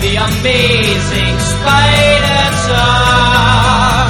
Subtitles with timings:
[0.00, 4.08] The amazing spider talk.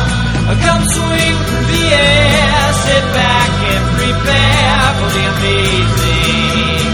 [0.66, 6.92] Come swing through the air, sit back and prepare for the amazing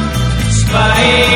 [0.60, 1.31] spider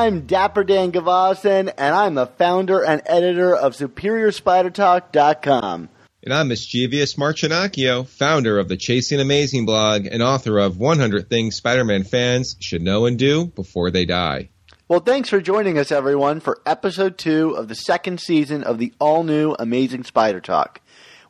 [0.00, 5.90] I'm Dapper Dan Gvozden, and I'm the founder and editor of SuperiorSpiderTalk.com.
[6.22, 11.28] And I'm Mischievous Mark Ginocchio, founder of the Chasing Amazing blog and author of 100
[11.28, 14.48] Things Spider-Man Fans Should Know and Do Before They Die.
[14.88, 18.94] Well, thanks for joining us, everyone, for episode two of the second season of the
[18.98, 20.80] all-new Amazing Spider Talk.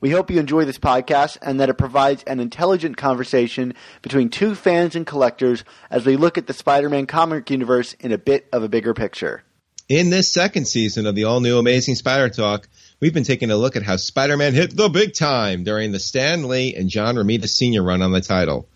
[0.00, 4.54] We hope you enjoy this podcast and that it provides an intelligent conversation between two
[4.54, 8.62] fans and collectors as we look at the Spider-Man comic universe in a bit of
[8.62, 9.42] a bigger picture.
[9.90, 12.66] In this second season of the all new Amazing Spider Talk,
[13.00, 15.98] we've been taking a look at how Spider Man hit the big time during the
[15.98, 17.82] Stan Lee and John Romita Sr.
[17.82, 18.68] run on the title.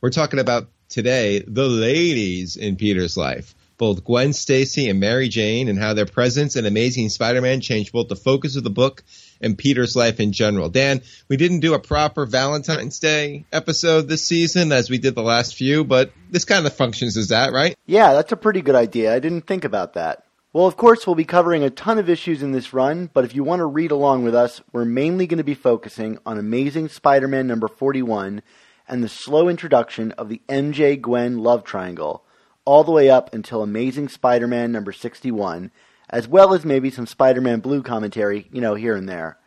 [0.00, 5.68] We're talking about today the ladies in Peter's life, both Gwen Stacy and Mary Jane,
[5.68, 9.02] and how their presence in Amazing Spider Man changed both the focus of the book
[9.40, 10.68] and Peter's life in general.
[10.68, 15.22] Dan, we didn't do a proper Valentine's Day episode this season as we did the
[15.24, 17.76] last few, but this kind of functions as that, right?
[17.84, 19.12] Yeah, that's a pretty good idea.
[19.12, 20.26] I didn't think about that.
[20.52, 23.34] Well, of course, we'll be covering a ton of issues in this run, but if
[23.34, 26.86] you want to read along with us, we're mainly going to be focusing on Amazing
[26.86, 28.42] Spider Man number 41
[28.86, 32.24] and the slow introduction of the MJ Gwen love triangle,
[32.64, 35.70] all the way up until Amazing Spider Man number 61,
[36.10, 39.38] as well as maybe some Spider Man Blue commentary, you know, here and there.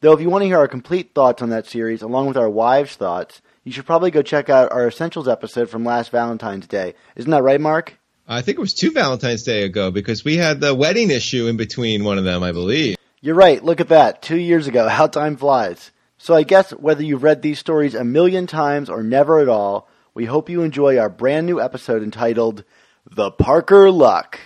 [0.00, 2.50] Though, if you want to hear our complete thoughts on that series, along with our
[2.50, 6.94] wives' thoughts, you should probably go check out our Essentials episode from last Valentine's Day.
[7.16, 7.98] Isn't that right, Mark?
[8.28, 11.56] I think it was two Valentine's Day ago because we had the wedding issue in
[11.56, 12.96] between one of them, I believe.
[13.20, 13.64] You're right.
[13.64, 14.22] Look at that.
[14.22, 14.88] Two years ago.
[14.88, 15.90] How time flies.
[16.18, 19.88] So I guess whether you've read these stories a million times or never at all,
[20.16, 22.64] we hope you enjoy our brand new episode entitled
[23.04, 24.40] The Parker Luck.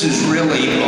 [0.00, 0.79] This is really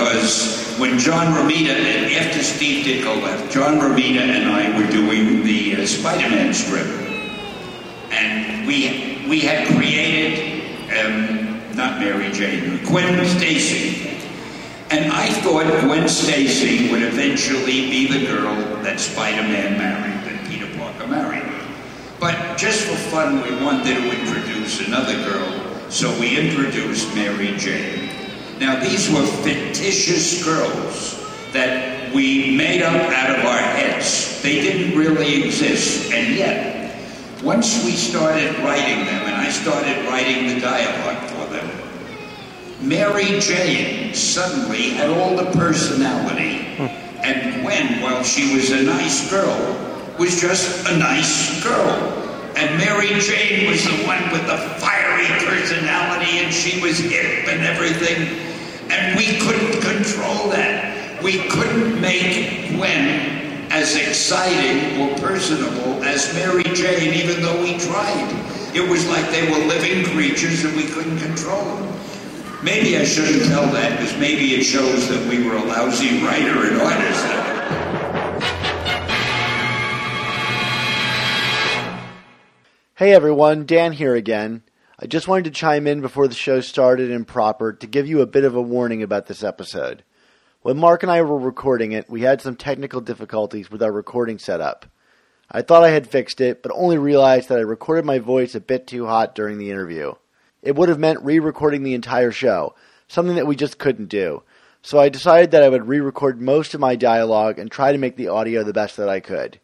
[0.00, 5.44] because when John Romita, and after Steve Ditko left, John Romita and I were doing
[5.44, 6.86] the uh, Spider-Man strip,
[8.10, 14.18] and we we had created um, not Mary Jane, Gwen Stacy,
[14.90, 20.78] and I thought Gwen Stacy would eventually be the girl that Spider-Man married, that Peter
[20.78, 21.44] Parker married.
[22.18, 28.19] But just for fun, we wanted to introduce another girl, so we introduced Mary Jane.
[28.60, 31.18] Now, these were fictitious girls
[31.54, 34.42] that we made up out of our heads.
[34.42, 36.94] They didn't really exist, and yet,
[37.42, 41.70] once we started writing them, and I started writing the dialogue for them,
[42.86, 46.66] Mary Jane suddenly had all the personality,
[47.24, 49.56] and Gwen, while she was a nice girl,
[50.18, 52.18] was just a nice girl.
[52.56, 57.62] And Mary Jane was the one with the fiery personality, and she was hip and
[57.62, 58.49] everything.
[58.90, 61.22] And we couldn't control that.
[61.22, 68.28] We couldn't make Gwen as exciting or personable as Mary Jane, even though we tried.
[68.74, 72.00] It was like they were living creatures and we couldn't control them.
[72.62, 76.66] Maybe I shouldn't tell that because maybe it shows that we were a lousy writer
[76.68, 77.50] and artist.
[82.96, 84.62] Hey everyone, Dan here again.
[85.02, 88.20] I just wanted to chime in before the show started in proper to give you
[88.20, 90.04] a bit of a warning about this episode.
[90.60, 94.38] When Mark and I were recording it, we had some technical difficulties with our recording
[94.38, 94.84] setup.
[95.50, 98.60] I thought I had fixed it, but only realized that I recorded my voice a
[98.60, 100.12] bit too hot during the interview.
[100.60, 102.74] It would have meant re recording the entire show,
[103.08, 104.42] something that we just couldn't do.
[104.82, 107.98] So I decided that I would re record most of my dialogue and try to
[107.98, 109.60] make the audio the best that I could.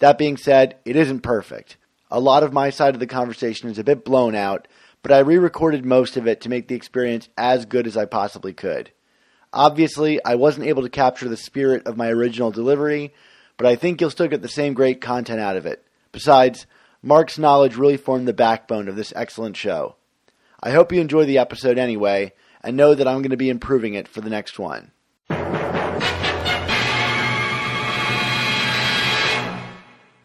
[0.00, 1.76] That being said, it isn't perfect.
[2.14, 4.68] A lot of my side of the conversation is a bit blown out,
[5.02, 8.04] but I re recorded most of it to make the experience as good as I
[8.04, 8.92] possibly could.
[9.52, 13.12] Obviously, I wasn't able to capture the spirit of my original delivery,
[13.56, 15.84] but I think you'll still get the same great content out of it.
[16.12, 16.66] Besides,
[17.02, 19.96] Mark's knowledge really formed the backbone of this excellent show.
[20.62, 22.32] I hope you enjoy the episode anyway,
[22.62, 24.92] and know that I'm going to be improving it for the next one.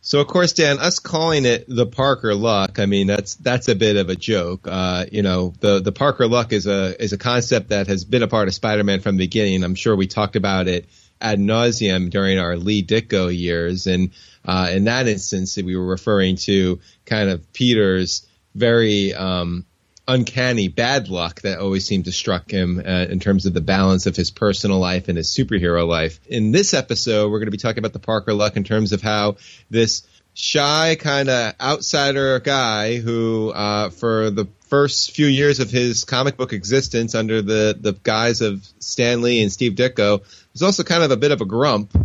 [0.10, 3.76] So of course, Dan, us calling it the Parker Luck, I mean that's that's a
[3.76, 4.68] bit of a joke.
[4.68, 8.24] Uh, you know, the the Parker Luck is a is a concept that has been
[8.24, 9.64] a part of Spider-Man from the beginning.
[9.64, 10.90] I'm sure we talked about it
[11.22, 14.10] ad nauseum during our Lee Ditko years, and
[14.44, 19.64] uh, in that instance, we were referring to kind of Peter's very um,
[20.10, 24.08] uncanny bad luck that always seemed to struck him uh, in terms of the balance
[24.08, 26.20] of his personal life and his superhero life.
[26.28, 29.04] In this episode, we're going to be talking about the Parker luck in terms of
[29.04, 29.38] how
[29.70, 36.06] this shy kind of outsider guy who, uh, for the first few years of his
[36.06, 40.24] comic book existence under the, the guise of Stan Lee and Steve Ditko,
[40.54, 41.96] was also kind of a bit of a grump.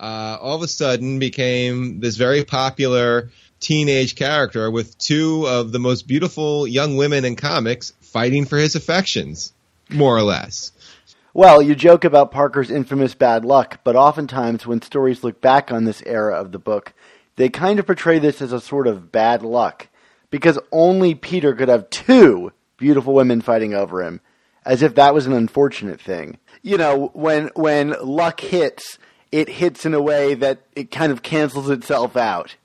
[0.00, 3.30] Uh, all of a sudden became this very popular
[3.64, 8.74] teenage character with two of the most beautiful young women in comics fighting for his
[8.74, 9.54] affections,
[9.88, 10.70] more or less.
[11.32, 15.84] Well, you joke about Parker's infamous bad luck, but oftentimes when stories look back on
[15.84, 16.92] this era of the book,
[17.36, 19.88] they kind of portray this as a sort of bad luck,
[20.30, 24.20] because only Peter could have two beautiful women fighting over him,
[24.66, 26.38] as if that was an unfortunate thing.
[26.62, 28.98] You know, when when luck hits,
[29.32, 32.56] it hits in a way that it kind of cancels itself out.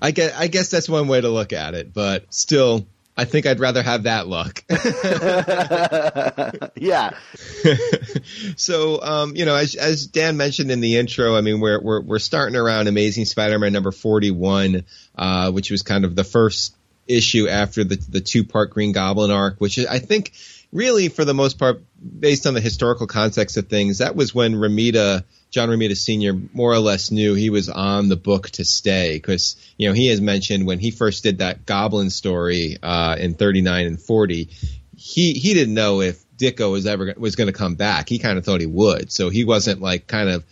[0.00, 3.46] I guess, I guess that's one way to look at it, but still, I think
[3.46, 4.64] I'd rather have that luck.
[6.76, 7.10] yeah.
[8.56, 12.00] so, um, you know, as, as Dan mentioned in the intro, I mean, we're, we're,
[12.00, 14.84] we're starting around Amazing Spider-Man number 41,
[15.16, 16.74] uh, which was kind of the first
[17.06, 20.32] issue after the, the two part Green Goblin arc, which I think
[20.72, 21.82] really for the most part,
[22.18, 25.22] based on the historical context of things, that was when Romita
[25.54, 26.34] John Romita Sr.
[26.52, 30.08] more or less knew he was on the book to stay because you know he
[30.08, 34.50] has mentioned when he first did that Goblin story uh, in 39 and 40,
[34.96, 38.08] he he didn't know if Ditko was ever was going to come back.
[38.08, 40.44] He kind of thought he would, so he wasn't like kind of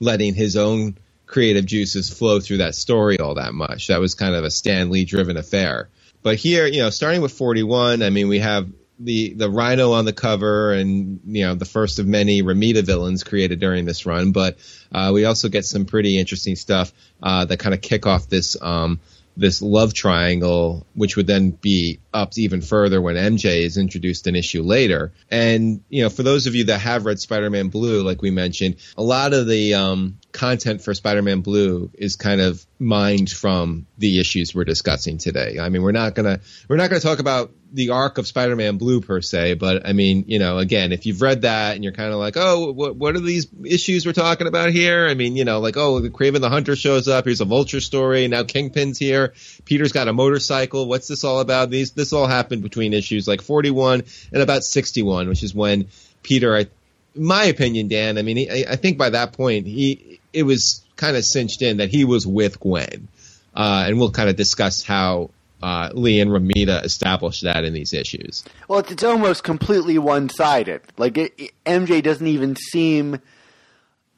[0.00, 3.86] letting his own creative juices flow through that story all that much.
[3.86, 5.88] That was kind of a Stan Lee driven affair.
[6.24, 10.04] But here, you know, starting with 41, I mean, we have the the Rhino on
[10.04, 14.32] the cover, and you know the first of many Romita villains created during this run.
[14.32, 14.58] But
[14.92, 16.92] uh, we also get some pretty interesting stuff
[17.22, 19.00] uh, that kind of kick off this um,
[19.38, 24.34] this love triangle, which would then be upped even further when MJ is introduced an
[24.34, 25.12] issue later.
[25.30, 28.76] And you know, for those of you that have read Spider-Man Blue, like we mentioned,
[28.96, 34.20] a lot of the um, content for Spider-Man Blue is kind of mined from the
[34.20, 35.58] issues we're discussing today.
[35.58, 39.00] I mean, we're not gonna we're not gonna talk about the arc of Spider-Man Blue
[39.00, 42.12] per se, but I mean, you know, again, if you've read that and you're kind
[42.12, 45.06] of like, oh, what, what are these issues we're talking about here?
[45.06, 47.24] I mean, you know, like, oh, the Kraven the Hunter shows up.
[47.24, 48.28] Here's a Vulture story.
[48.28, 49.34] Now Kingpin's here.
[49.64, 50.86] Peter's got a motorcycle.
[50.86, 51.70] What's this all about?
[51.70, 55.88] These this all happened between issues like 41 and about 61, which is when
[56.22, 56.66] Peter, I,
[57.14, 58.18] my opinion, Dan.
[58.18, 61.78] I mean, he, I think by that point he it was kind of cinched in
[61.78, 63.08] that he was with Gwen.
[63.54, 65.30] Uh, and we'll kind of discuss how
[65.62, 68.44] uh, Lee and Romita established that in these issues.
[68.68, 70.82] Well, it's, it's almost completely one sided.
[70.98, 73.20] Like it, it, MJ doesn't even seem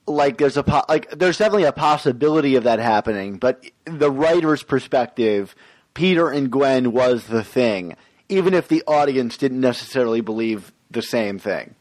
[0.06, 4.62] like there's a po- like there's definitely a possibility of that happening, but the writer's
[4.62, 5.54] perspective,
[5.94, 7.96] Peter and Gwen was the thing,
[8.28, 11.74] even if the audience didn't necessarily believe the same thing.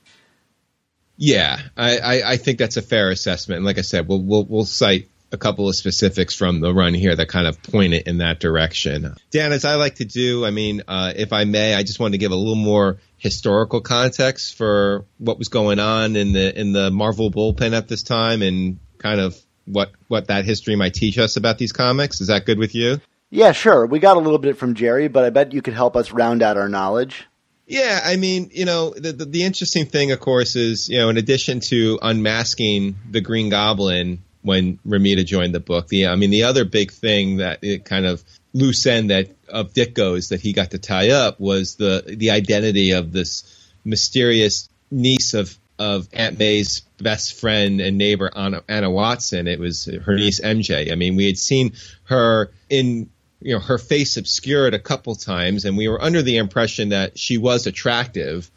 [1.22, 3.58] Yeah, I, I, I think that's a fair assessment.
[3.58, 6.94] And like I said, we'll we'll, we'll cite a couple of specifics from the run
[6.94, 9.14] here that kind of point it in that direction.
[9.30, 12.14] Dan, as I like to do, I mean, uh, if I may, I just wanted
[12.14, 16.72] to give a little more historical context for what was going on in the in
[16.72, 21.18] the Marvel bullpen at this time, and kind of what what that history might teach
[21.18, 22.22] us about these comics.
[22.22, 23.02] Is that good with you?
[23.30, 23.86] Yeah, sure.
[23.86, 26.42] We got a little bit from Jerry, but I bet you could help us round
[26.42, 27.28] out our knowledge.
[27.70, 31.10] Yeah, I mean, you know, the, the, the interesting thing, of course, is you know,
[31.10, 35.88] in addition to unmasking the Green Goblin when Romita joined the book.
[35.88, 38.24] The I mean, the other big thing that it kind of
[38.54, 42.94] loose end that of Ditko's that he got to tie up was the the identity
[42.94, 43.44] of this
[43.86, 49.48] mysterious niece of of Aunt May's best friend and neighbor Anna, Anna Watson.
[49.48, 50.92] It was her niece MJ.
[50.92, 51.74] I mean, we had seen
[52.06, 56.38] her in you know her face obscured a couple times, and we were under the
[56.38, 58.50] impression that she was attractive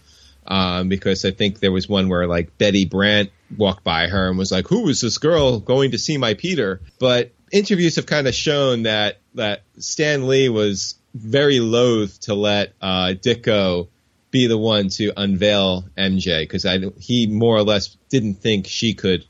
[0.46, 4.38] um, because I think there was one where like Betty Brant walked by her and
[4.38, 8.26] was like, "Who is this girl going to see my Peter?" But interviews have kind
[8.26, 13.88] of shown that that Stan Lee was very loath to let uh, Ditko
[14.30, 16.66] be the one to unveil MJ because
[16.98, 19.24] he more or less didn't think she could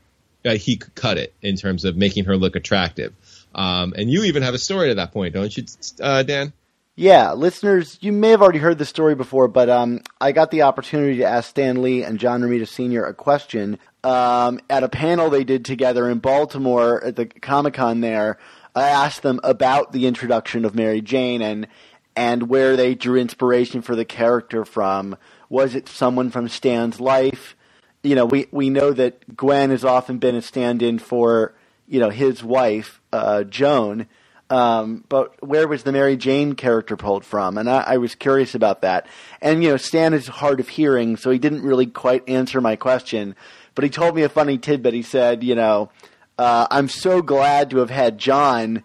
[0.45, 3.13] uh, he could cut it in terms of making her look attractive.
[3.55, 5.65] Um, and you even have a story to that point, don't you,
[6.01, 6.53] uh, Dan?
[6.95, 10.61] Yeah, listeners, you may have already heard the story before, but um, I got the
[10.61, 13.03] opportunity to ask Stan Lee and John Romita Sr.
[13.05, 18.01] a question um, at a panel they did together in Baltimore at the Comic Con
[18.01, 18.37] there.
[18.75, 21.67] I asked them about the introduction of Mary Jane and
[22.15, 25.17] and where they drew inspiration for the character from.
[25.49, 27.55] Was it someone from Stan's life?
[28.03, 31.55] You know, we, we know that Gwen has often been a stand-in for,
[31.87, 34.07] you know, his wife, uh, Joan.
[34.49, 37.57] Um, but where was the Mary Jane character pulled from?
[37.57, 39.07] And I, I, was curious about that.
[39.41, 42.75] And, you know, Stan is hard of hearing, so he didn't really quite answer my
[42.75, 43.35] question.
[43.73, 44.93] But he told me a funny tidbit.
[44.93, 45.89] He said, you know,
[46.37, 48.83] uh, I'm so glad to have had John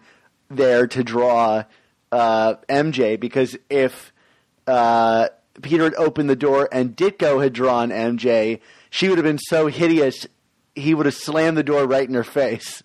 [0.49, 1.65] there to draw
[2.13, 4.13] uh, MJ because if
[4.67, 5.29] uh,
[5.61, 9.67] Peter had opened the door and Ditko had drawn MJ, she would have been so
[9.67, 10.27] hideous
[10.75, 12.83] he would have slammed the door right in her face.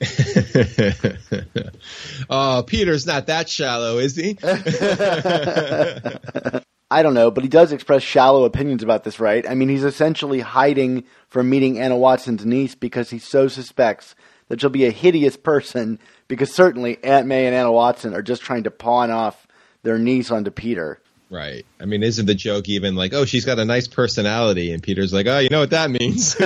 [2.30, 4.38] oh, Peter's not that shallow, is he?
[6.90, 9.46] I don't know, but he does express shallow opinions about this, right?
[9.48, 14.14] I mean, he's essentially hiding from meeting Anna Watson's niece because he so suspects
[14.48, 18.42] that she'll be a hideous person because certainly Aunt May and Anna Watson are just
[18.42, 19.46] trying to pawn off
[19.82, 21.00] their niece onto Peter.
[21.30, 21.66] Right.
[21.78, 24.72] I mean, isn't the joke even like, oh, she's got a nice personality?
[24.72, 26.36] And Peter's like, oh, you know what that means?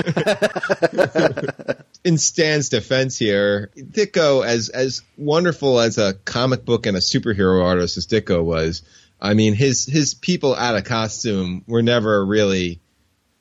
[2.04, 7.64] In Stan's defense here, Ditko, as, as wonderful as a comic book and a superhero
[7.64, 8.82] artist as Ditko was,
[9.20, 12.80] I mean, his, his people out of costume were never really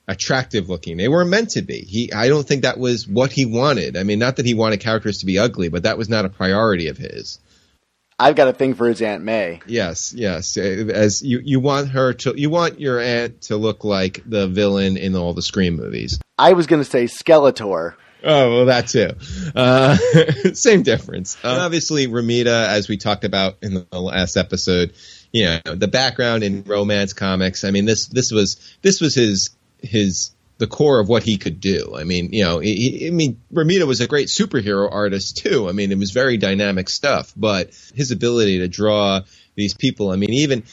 [0.08, 0.98] attractive looking.
[0.98, 1.82] They weren't meant to be.
[1.82, 3.98] He, I don't think that was what he wanted.
[3.98, 6.30] I mean, not that he wanted characters to be ugly, but that was not a
[6.30, 7.40] priority of his.
[8.22, 9.62] I've got a thing for his Aunt May.
[9.66, 10.56] Yes, yes.
[10.56, 14.96] As you, you want her to, you want your aunt to look like the villain
[14.98, 16.20] in all the Scream movies.
[16.38, 17.96] I was going to say Skeletor.
[18.24, 19.14] Oh well, that too.
[19.56, 19.96] Uh,
[20.54, 21.36] same difference.
[21.44, 24.94] Uh, obviously, Romita, as we talked about in the last episode,
[25.32, 27.64] you know, the background in romance comics.
[27.64, 29.50] I mean, this this was this was his
[29.82, 31.96] his the core of what he could do.
[31.98, 35.68] I mean, you know, he, I mean, Romita was a great superhero artist too.
[35.68, 39.22] I mean, it was very dynamic stuff, but his ability to draw
[39.56, 40.12] these people.
[40.12, 40.64] I mean, even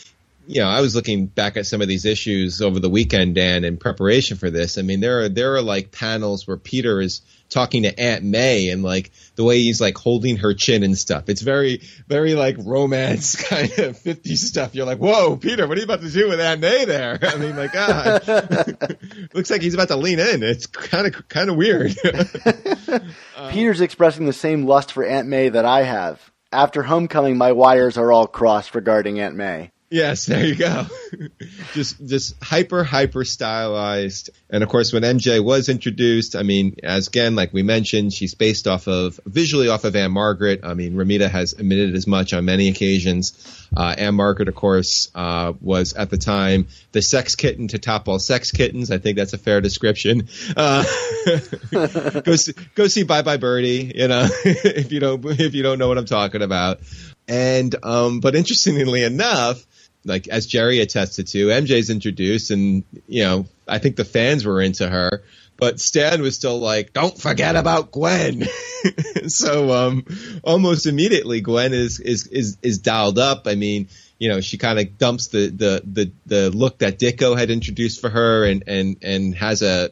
[0.47, 3.65] you know, I was looking back at some of these issues over the weekend, Dan,
[3.65, 4.77] in preparation for this.
[4.77, 8.69] I mean, there are there are like panels where Peter is talking to Aunt May
[8.69, 11.29] and like the way he's like holding her chin and stuff.
[11.29, 14.75] It's very, very like romance kind of 50 stuff.
[14.75, 17.19] You're like, whoa, Peter, what are you about to do with Aunt May there?
[17.23, 18.27] I mean, like, God,
[19.35, 20.43] looks like he's about to lean in.
[20.43, 21.95] It's kind of, kind of weird.
[22.05, 26.21] Uh, Peter's expressing the same lust for Aunt May that I have.
[26.51, 29.71] After homecoming, my wires are all crossed regarding Aunt May.
[29.91, 30.85] Yes, there you go.
[31.73, 34.29] just just hyper hyper stylized.
[34.51, 38.35] And of course when MJ was introduced, I mean, as again like we mentioned, she's
[38.35, 40.61] based off of visually off of Ann-Margret.
[40.63, 43.33] I mean, Romita has admitted as much on many occasions.
[43.75, 48.19] Uh, Ann-Margret, of course, uh, was at the time the sex kitten to top all
[48.19, 48.91] sex kittens.
[48.91, 50.29] I think that's a fair description.
[50.55, 50.85] Uh,
[51.73, 53.91] go see, go see Bye Bye Birdie.
[53.95, 56.81] You know, if you don't if you don't know what I'm talking about.
[57.27, 59.63] And um, but interestingly enough,
[60.09, 64.61] like as Jerry attested to, MJ's introduced, and you know, I think the fans were
[64.61, 65.23] into her,
[65.59, 68.47] but Stan was still like, "Don't forget about Gwen."
[69.27, 70.05] so um,
[70.43, 73.47] almost immediately, Gwen is is is is dialed up.
[73.47, 73.89] I mean,
[74.19, 78.01] you know, she kind of dumps the, the the the look that Ditko had introduced
[78.01, 79.91] for her, and and and has a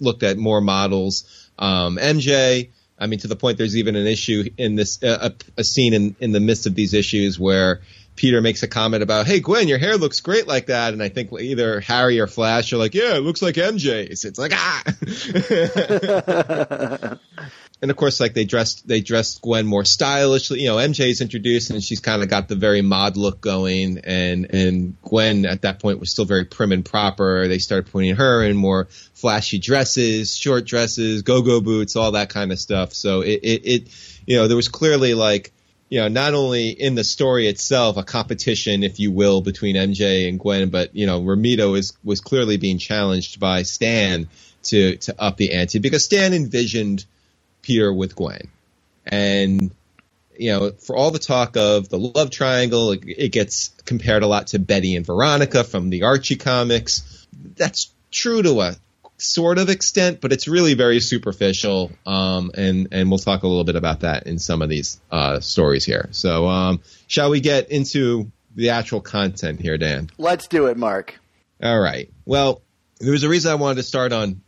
[0.00, 1.50] looked at more models.
[1.58, 2.70] Um, MJ.
[3.00, 5.94] I mean, to the point there's even an issue in this, uh, a, a scene
[5.94, 7.80] in, in the midst of these issues where
[8.18, 11.08] Peter makes a comment about, "Hey Gwen, your hair looks great like that," and I
[11.08, 14.82] think either Harry or Flash are like, "Yeah, it looks like MJ's." It's like ah.
[17.80, 20.62] and of course, like they dressed they dressed Gwen more stylishly.
[20.62, 24.52] You know, MJ's introduced and she's kind of got the very mod look going, and
[24.52, 27.46] and Gwen at that point was still very prim and proper.
[27.46, 32.30] They started putting her in more flashy dresses, short dresses, go go boots, all that
[32.30, 32.94] kind of stuff.
[32.94, 33.88] So it, it it
[34.26, 35.52] you know there was clearly like
[35.88, 40.28] you know, not only in the story itself, a competition, if you will, between MJ
[40.28, 44.28] and Gwen, but you know, Romita was was clearly being challenged by Stan
[44.64, 47.04] to to up the ante because Stan envisioned
[47.62, 48.48] Peter with Gwen,
[49.06, 49.70] and
[50.38, 54.26] you know, for all the talk of the love triangle, it, it gets compared a
[54.26, 57.26] lot to Betty and Veronica from the Archie comics.
[57.56, 58.76] That's true to a
[59.18, 61.90] sort of extent, but it's really very superficial.
[62.06, 65.40] Um, and and we'll talk a little bit about that in some of these uh,
[65.40, 66.08] stories here.
[66.12, 70.10] So, um, shall we get into the actual content here, Dan?
[70.18, 71.18] Let's do it, Mark.
[71.62, 72.10] All right.
[72.24, 72.62] Well,
[73.00, 74.40] there was a reason I wanted to start on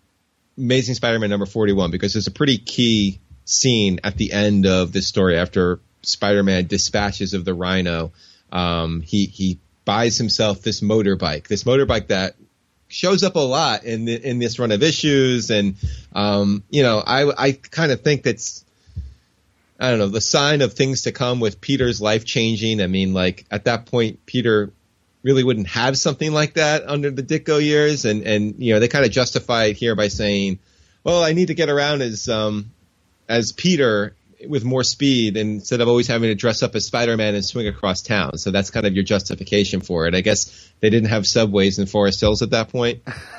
[0.57, 5.07] Amazing Spider-Man number forty-one because there's a pretty key scene at the end of this
[5.07, 8.13] story after Spider-Man dispatches of the Rhino.
[8.53, 12.37] Um, he he buys himself this motorbike, this motorbike that
[12.91, 15.77] shows up a lot in the, in this run of issues, and
[16.13, 18.65] um, you know, I I kind of think that's
[19.79, 22.83] I don't know the sign of things to come with Peter's life changing.
[22.83, 24.73] I mean, like at that point, Peter
[25.23, 28.89] really wouldn't have something like that under the Ditko years, and and you know they
[28.89, 30.59] kind of justify it here by saying,
[31.05, 32.73] well, I need to get around as um
[33.29, 34.15] as Peter
[34.49, 38.03] with more speed instead of always having to dress up as Spider-Man and swing across
[38.03, 38.39] town.
[38.39, 40.15] So that's kind of your justification for it.
[40.15, 43.03] I guess they didn't have subways in Forest Hills at that point.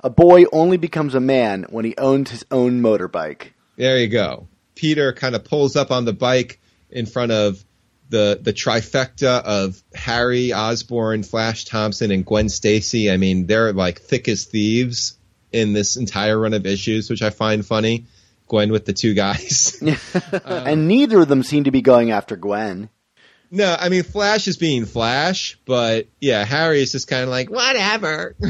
[0.00, 3.48] a boy only becomes a man when he owns his own motorbike.
[3.76, 4.48] There you go.
[4.74, 7.64] Peter kind of pulls up on the bike in front of
[8.08, 13.10] the the trifecta of Harry Osborn, Flash Thompson, and Gwen Stacy.
[13.10, 15.18] I mean, they're like thick as thieves
[15.50, 18.06] in this entire run of issues, which I find funny.
[18.52, 19.82] Gwen with the two guys.
[20.30, 22.90] uh, and neither of them seem to be going after Gwen.
[23.50, 27.48] No, I mean Flash is being Flash, but yeah, Harry is just kind of like
[27.50, 28.36] whatever.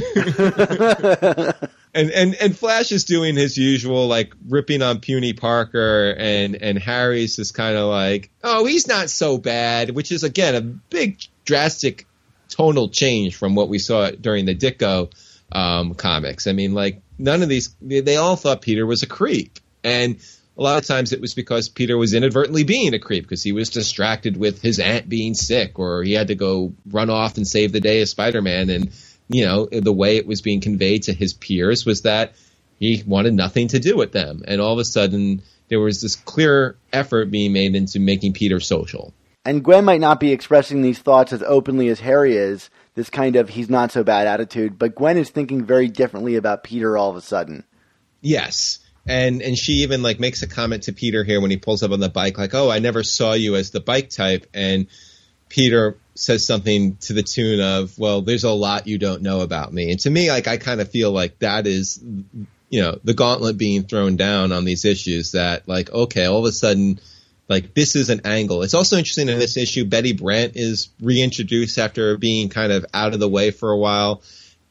[1.95, 6.81] and and and Flash is doing his usual like ripping on puny Parker, and and
[6.81, 11.21] Harry's just kind of like, oh, he's not so bad, which is again a big
[11.45, 12.09] drastic
[12.49, 15.13] tonal change from what we saw during the Ditko
[15.53, 16.49] um, comics.
[16.49, 19.61] I mean, like none of these, they all thought Peter was a creep.
[19.85, 20.21] And
[20.57, 23.53] a lot of times it was because Peter was inadvertently being a creep because he
[23.53, 27.47] was distracted with his aunt being sick or he had to go run off and
[27.47, 28.69] save the day as Spider-Man.
[28.69, 28.91] And,
[29.29, 32.35] you know, the way it was being conveyed to his peers was that
[32.79, 34.43] he wanted nothing to do with them.
[34.47, 38.61] And all of a sudden there was this clear effort being made into making Peter
[38.61, 39.15] social.
[39.45, 43.37] And Gwen might not be expressing these thoughts as openly as Harry is, this kind
[43.37, 47.11] of he's not so bad attitude, but Gwen is thinking very differently about Peter all
[47.11, 47.65] of a sudden.
[48.21, 51.83] Yes and and she even like makes a comment to Peter here when he pulls
[51.83, 54.87] up on the bike, like, "Oh, I never saw you as the bike type," and
[55.49, 59.73] Peter says something to the tune of, "Well, there's a lot you don't know about
[59.73, 62.01] me." And to me, like, I kind of feel like that is,
[62.71, 65.33] you know, the gauntlet being thrown down on these issues.
[65.33, 67.01] That like, okay, all of a sudden.
[67.49, 68.63] Like this is an angle.
[68.63, 69.85] It's also interesting in this issue.
[69.85, 74.23] Betty Brant is reintroduced after being kind of out of the way for a while,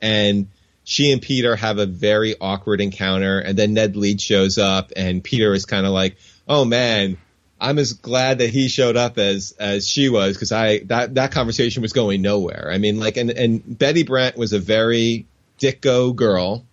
[0.01, 0.47] and
[0.91, 5.23] she and Peter have a very awkward encounter, and then Ned Leeds shows up, and
[5.23, 6.17] Peter is kind of like,
[6.49, 7.17] "Oh man,
[7.61, 11.31] I'm as glad that he showed up as as she was because I that that
[11.31, 12.69] conversation was going nowhere.
[12.69, 15.27] I mean, like, and and Betty Brant was a very
[15.61, 16.65] Ditko girl,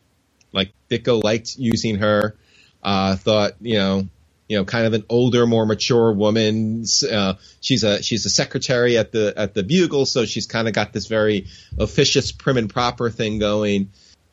[0.52, 2.34] like Ditko liked using her.
[2.82, 4.08] Uh, thought you know
[4.48, 6.84] you know, kind of an older, more mature woman.
[7.08, 10.74] Uh, she's a she's a secretary at the at the Bugle, so she's kind of
[10.74, 11.46] got this very
[11.78, 13.90] officious, prim and proper thing going.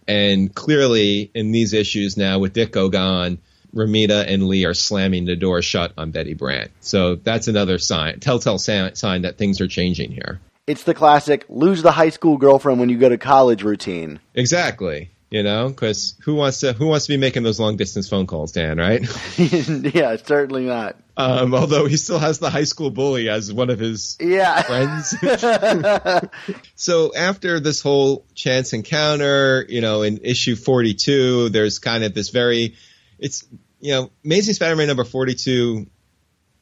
[0.08, 3.40] And clearly, in these issues now, with Ditko gone,
[3.74, 6.72] Romita and Lee are slamming the door shut on Betty Brant.
[6.80, 10.40] So that's another sign, telltale sign that things are changing here.
[10.68, 14.20] It's the classic lose the high school girlfriend when you go to college routine.
[14.34, 18.08] Exactly you know, because who wants to who wants to be making those long distance
[18.08, 18.78] phone calls, Dan?
[18.78, 19.02] Right?
[19.38, 20.96] yeah, certainly not.
[21.18, 24.62] Um, although he still has the high school bully as one of his yeah.
[24.64, 25.16] friends.
[26.76, 32.14] so after this whole chance encounter, you know, in issue forty two, there's kind of
[32.14, 32.76] this very,
[33.18, 33.48] it's
[33.80, 35.88] you know, Amazing Spider-Man number forty two.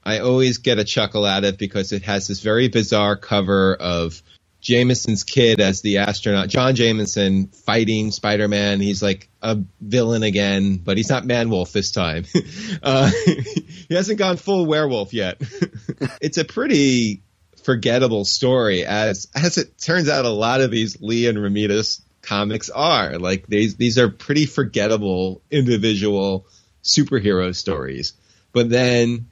[0.03, 4.21] I always get a chuckle at it because it has this very bizarre cover of
[4.63, 8.79] Jameson's kid as the astronaut, John Jameson fighting Spider Man.
[8.79, 12.25] He's like a villain again, but he's not Man Wolf this time.
[12.83, 15.41] uh, he hasn't gone full werewolf yet.
[16.21, 17.23] it's a pretty
[17.63, 22.69] forgettable story, as as it turns out, a lot of these Lee and Romita's comics
[22.69, 23.75] are like these.
[23.75, 26.47] These are pretty forgettable individual
[26.81, 28.13] superhero stories,
[28.53, 29.27] but then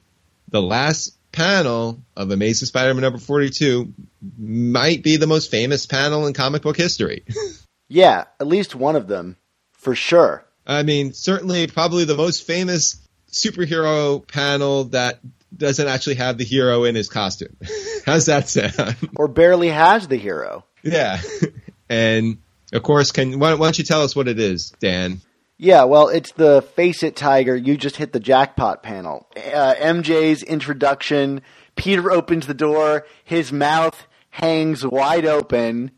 [0.50, 3.92] the last panel of Amazing Spider-Man number 42
[4.38, 7.24] might be the most famous panel in comic book history.
[7.88, 9.36] yeah, at least one of them,
[9.72, 10.44] for sure.
[10.66, 15.20] I mean, certainly probably the most famous superhero panel that
[15.56, 17.56] doesn't actually have the hero in his costume.
[18.06, 18.96] How's that sound?
[19.16, 20.64] Or barely has the hero.
[20.82, 21.20] Yeah.
[21.88, 22.38] And
[22.72, 25.20] of course, can why, why don't you tell us what it is, Dan?
[25.58, 29.28] Yeah, well, it's the Face It Tiger, you just hit the jackpot panel.
[29.36, 31.42] Uh, MJ's introduction,
[31.76, 35.92] Peter opens the door, his mouth hangs wide open,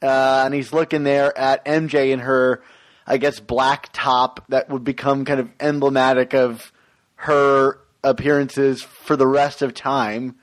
[0.00, 2.62] uh, and he's looking there at MJ in her
[3.10, 6.72] I guess, black top that would become kind of emblematic of
[7.16, 10.36] her appearances for the rest of time.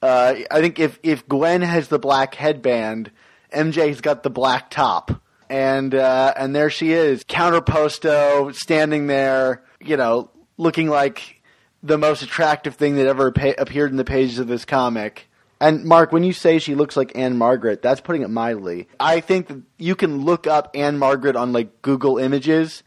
[0.00, 3.10] Uh, I think if if Gwen has the black headband,
[3.52, 9.96] MJ's got the black top, and uh, and there she is, contrapposto, standing there, you
[9.96, 11.42] know, looking like
[11.82, 15.28] the most attractive thing that ever pa- appeared in the pages of this comic.
[15.60, 18.88] And Mark, when you say she looks like Ann-Margret, that's putting it mildly.
[18.98, 22.82] I think that you can look up Ann-Margret on like Google Images,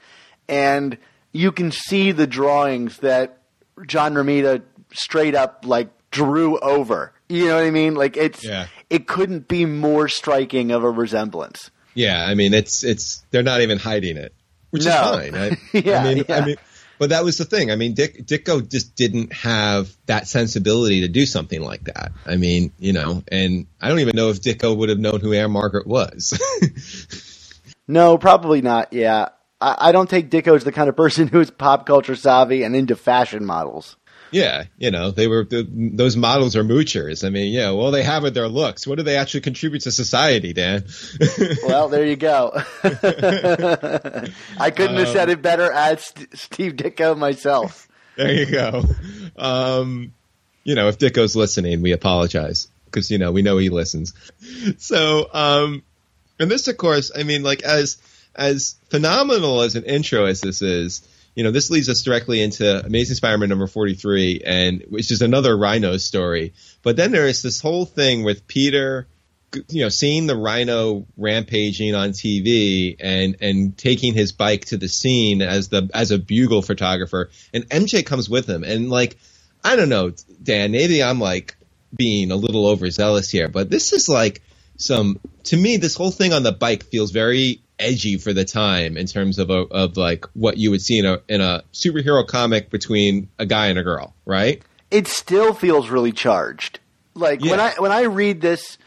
[0.49, 0.97] and
[1.31, 3.39] you can see the drawings that
[3.85, 4.61] John Romita
[4.93, 7.13] straight up like drew over.
[7.29, 7.95] You know what I mean?
[7.95, 8.67] Like it's Yeah.
[8.89, 11.71] it couldn't be more striking of a resemblance.
[11.97, 14.31] Yeah, I mean it's it's they're not even hiding it,
[14.69, 14.91] which No.
[14.91, 15.35] is fine.
[15.35, 16.37] I, Yeah, I mean, yeah.
[16.37, 16.55] I mean,
[16.99, 17.71] but that was the thing.
[17.71, 22.11] I mean, Dick Ditko just didn't have that sensibility to do something like that.
[22.25, 25.33] I mean, you know, and I don't even know if Ditko would have known who
[25.33, 26.39] Ann-Margret was.
[27.87, 28.91] No, probably not.
[28.91, 29.29] Yeah,
[29.61, 32.63] I, I don't take Ditko as the kind of person who is pop culture savvy
[32.63, 33.95] and into fashion models.
[34.31, 37.25] Yeah, you know, they were the, those models are moochers.
[37.25, 38.85] I mean, yeah, well, they have it their looks.
[38.85, 40.85] What do they actually contribute to society, Dan?
[41.63, 42.51] Well, there you go.
[42.83, 47.87] I couldn't have said it better as St- Steve Ditko myself.
[48.15, 48.83] There you go.
[49.37, 50.13] Um,
[50.63, 54.13] you know, if Ditko's listening, we apologize because you know we know he listens.
[54.77, 55.83] So, um,
[56.39, 57.97] and this, of course, I mean, like as
[58.35, 62.83] as phenomenal as an intro as this is, you know, this leads us directly into
[62.83, 66.53] Amazing Spider-Man number forty-three, and which is another Rhino story.
[66.81, 69.07] But then there is this whole thing with Peter.
[69.69, 74.87] You know, seeing the Rhino rampaging on TV and and taking his bike to the
[74.87, 79.15] scene as the as a bugle photographer, and MJ comes with him, and like
[79.63, 80.71] I don't know, Dan.
[80.71, 81.55] Maybe I'm like
[81.95, 84.41] being a little overzealous here, but this is like
[84.77, 85.77] some to me.
[85.77, 89.49] This whole thing on the bike feels very edgy for the time in terms of
[89.49, 93.45] a, of like what you would see in a in a superhero comic between a
[93.45, 94.61] guy and a girl, right?
[94.89, 96.79] It still feels really charged.
[97.13, 98.77] Like when I when I read this,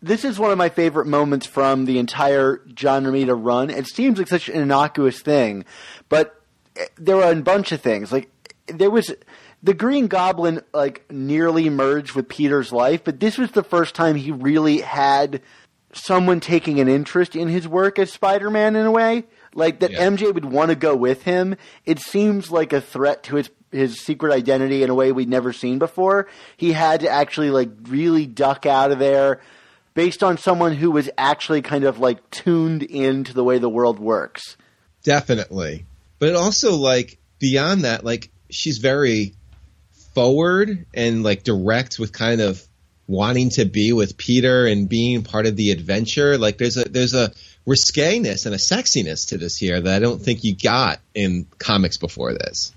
[0.00, 3.70] this is one of my favorite moments from the entire John Romita run.
[3.70, 5.64] It seems like such an innocuous thing,
[6.08, 6.40] but
[6.76, 8.12] eh, there were a bunch of things.
[8.12, 8.30] Like
[8.68, 9.12] there was
[9.62, 14.14] the Green Goblin like nearly merged with Peter's life, but this was the first time
[14.14, 15.40] he really had
[15.94, 20.06] someone taking an interest in his work as Spider-Man in a way, like that Yeah.
[20.10, 21.56] MJ would want to go with him.
[21.86, 25.52] It seems like a threat to his his secret identity in a way we'd never
[25.52, 26.28] seen before.
[26.56, 29.40] He had to actually like really duck out of there
[29.94, 33.98] based on someone who was actually kind of like tuned into the way the world
[33.98, 34.56] works.
[35.02, 35.86] Definitely.
[36.20, 39.34] But also like beyond that, like she's very
[40.14, 42.62] forward and like direct with kind of
[43.06, 46.38] wanting to be with Peter and being part of the adventure.
[46.38, 47.32] Like there's a there's a
[47.66, 51.96] risqueness and a sexiness to this here that I don't think you got in comics
[51.96, 52.72] before this.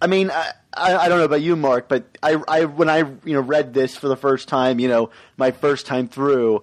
[0.00, 3.34] I mean, I, I, don't know about you, Mark, but I, I, when I, you
[3.34, 6.62] know, read this for the first time, you know, my first time through,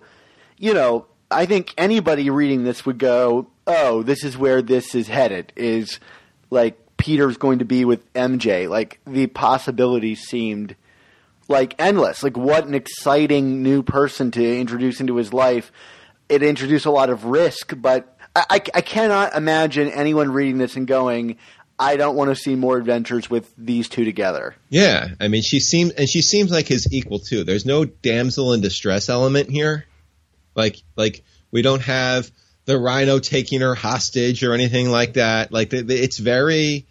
[0.57, 5.07] you know, I think anybody reading this would go, "Oh, this is where this is
[5.07, 5.99] headed." Is
[6.49, 8.69] like Peter's going to be with MJ.
[8.69, 10.75] Like the possibilities seemed
[11.47, 12.23] like endless.
[12.23, 15.71] Like what an exciting new person to introduce into his life.
[16.29, 20.75] It introduced a lot of risk, but I, I, I cannot imagine anyone reading this
[20.75, 21.37] and going,
[21.77, 25.59] "I don't want to see more adventures with these two together." Yeah, I mean she
[25.59, 27.43] seems and she seems like his equal too.
[27.43, 29.85] There's no damsel in distress element here.
[30.55, 32.31] Like like we don't have
[32.65, 35.51] the rhino taking her hostage or anything like that.
[35.51, 36.87] Like it's very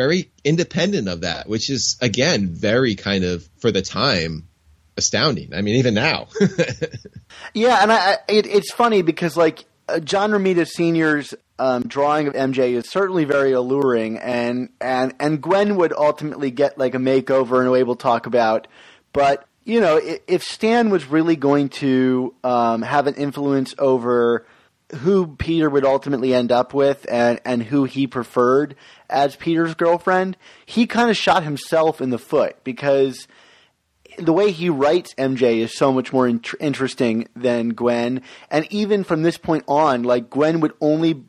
[0.00, 4.48] very independent of that, which is again very kind of for the time
[4.96, 5.54] astounding.
[5.54, 6.28] I mean even now.
[7.54, 12.34] Yeah, and I, it, it's funny because like uh, John Romita Senior's um, drawing of
[12.34, 17.60] MJ is certainly very alluring, and and and Gwen would ultimately get like a makeover,
[17.60, 18.66] and we will talk about.
[19.12, 24.46] But you know, if, if Stan was really going to um, have an influence over
[24.98, 28.74] who Peter would ultimately end up with, and and who he preferred
[29.08, 33.26] as Peter's girlfriend, he kind of shot himself in the foot because
[34.18, 38.22] the way he writes MJ is so much more int- interesting than Gwen.
[38.50, 41.24] And even from this point on, like Gwen would only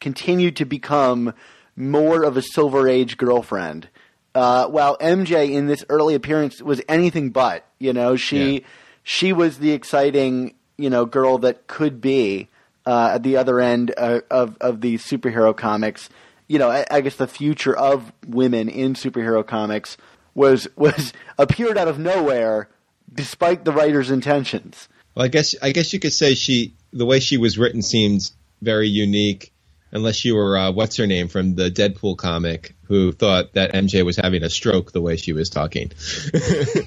[0.00, 1.32] continue to become
[1.74, 3.88] more of a Silver Age girlfriend.
[4.34, 8.60] Uh, while MJ in this early appearance was anything but, you know, she Yeah.
[9.02, 12.48] she was the exciting, you know, girl that could be
[12.86, 16.08] uh, at the other end uh, of of these superhero comics.
[16.48, 19.96] You know, I, I guess the future of women in superhero comics
[20.34, 22.68] was was appeared out of nowhere,
[23.12, 24.88] despite the writer's intentions.
[25.14, 28.32] Well, I guess I guess you could say she the way she was written seems
[28.62, 29.52] very unique,
[29.90, 34.04] unless you were uh, what's her name from the Deadpool comic, who thought that MJ
[34.04, 35.90] was having a stroke the way she was talking.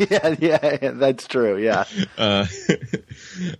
[0.10, 1.58] yeah, yeah, yeah, that's true.
[1.58, 1.84] Yeah.
[2.18, 2.46] Uh,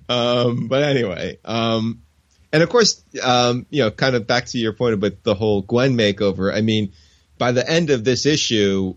[0.08, 2.04] um, but anyway, um,
[2.52, 5.62] and of course, um, you know, kind of back to your point about the whole
[5.62, 6.54] Gwen makeover.
[6.54, 6.94] I mean,
[7.38, 8.96] by the end of this issue,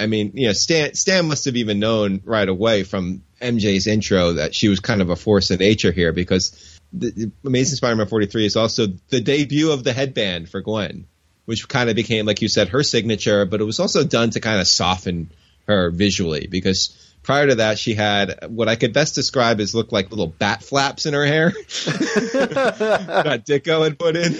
[0.00, 4.34] I mean, you know, Stan Stan must have even known right away from MJ's intro
[4.34, 8.46] that she was kind of a force of nature here because the, Amazing Spider-Man 43
[8.46, 11.06] is also the debut of the headband for Gwen,
[11.44, 13.44] which kind of became, like you said, her signature.
[13.44, 15.30] But it was also done to kind of soften
[15.66, 19.92] her visually because prior to that, she had what I could best describe as look
[19.92, 24.36] like little bat flaps in her hair that Ditko had put in.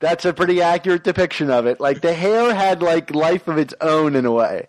[0.00, 1.80] That's a pretty accurate depiction of it.
[1.80, 4.68] Like the hair had like life of its own in a way.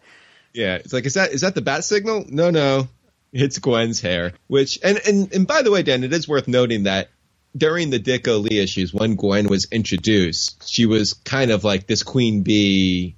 [0.53, 2.25] Yeah, it's like is that is that the bat signal?
[2.27, 2.89] No, no,
[3.31, 4.33] it's Gwen's hair.
[4.47, 7.09] Which and and and by the way, Dan, it is worth noting that
[7.55, 12.03] during the Ditko Lee issues, when Gwen was introduced, she was kind of like this
[12.03, 13.15] queen bee,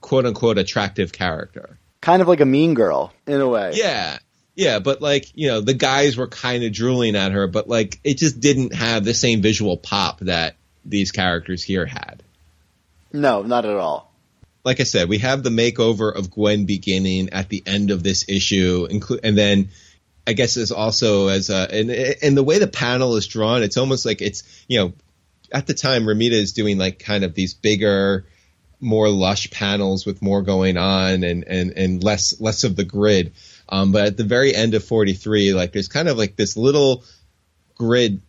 [0.00, 3.72] quote unquote, attractive character kind of like a mean girl in a way.
[3.74, 4.18] Yeah.
[4.54, 7.98] Yeah, but like, you know, the guys were kind of drooling at her, but like
[8.04, 12.22] it just didn't have the same visual pop that these characters here had.
[13.12, 14.14] No, not at all.
[14.64, 18.24] Like I said, we have the makeover of Gwen beginning at the end of this
[18.28, 18.86] issue,
[19.22, 19.70] and then
[20.26, 23.76] I guess is also as a and and the way the panel is drawn, it's
[23.76, 24.92] almost like it's you know
[25.52, 28.26] at the time Romita is doing like kind of these bigger
[28.80, 33.32] more lush panels with more going on and, and, and less less of the grid.
[33.68, 37.04] Um, but at the very end of 43, like there's kind of like this little
[37.74, 38.20] grid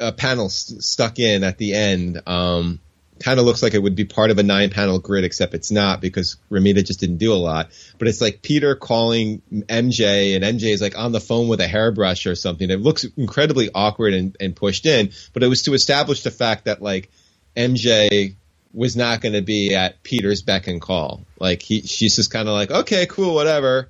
[0.00, 2.20] uh, panel st- stuck in at the end.
[2.26, 2.80] Um,
[3.22, 5.70] kind of looks like it would be part of a nine panel grid, except it's
[5.70, 7.70] not because Romita just didn't do a lot.
[7.98, 11.68] But it's like Peter calling MJ, and MJ is like on the phone with a
[11.68, 12.70] hairbrush or something.
[12.70, 16.64] It looks incredibly awkward and, and pushed in, but it was to establish the fact
[16.64, 17.10] that like
[17.56, 18.34] MJ
[18.74, 21.24] was not going to be at Peter's beck and call.
[21.38, 23.88] Like he, she's just kind of like, okay, cool, whatever.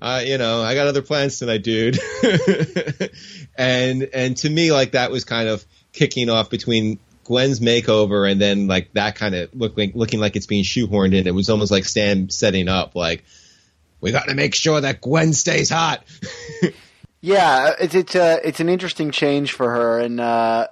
[0.00, 1.98] Uh, you know, I got other plans tonight, dude.
[3.56, 8.40] and and to me, like that was kind of kicking off between Gwen's makeover and
[8.40, 11.26] then like that kind of looking looking like it's being shoehorned in.
[11.26, 13.24] It was almost like Stan setting up, like
[14.00, 16.04] we got to make sure that Gwen stays hot.
[17.20, 20.66] yeah, it's it's uh, it's an interesting change for her, and uh,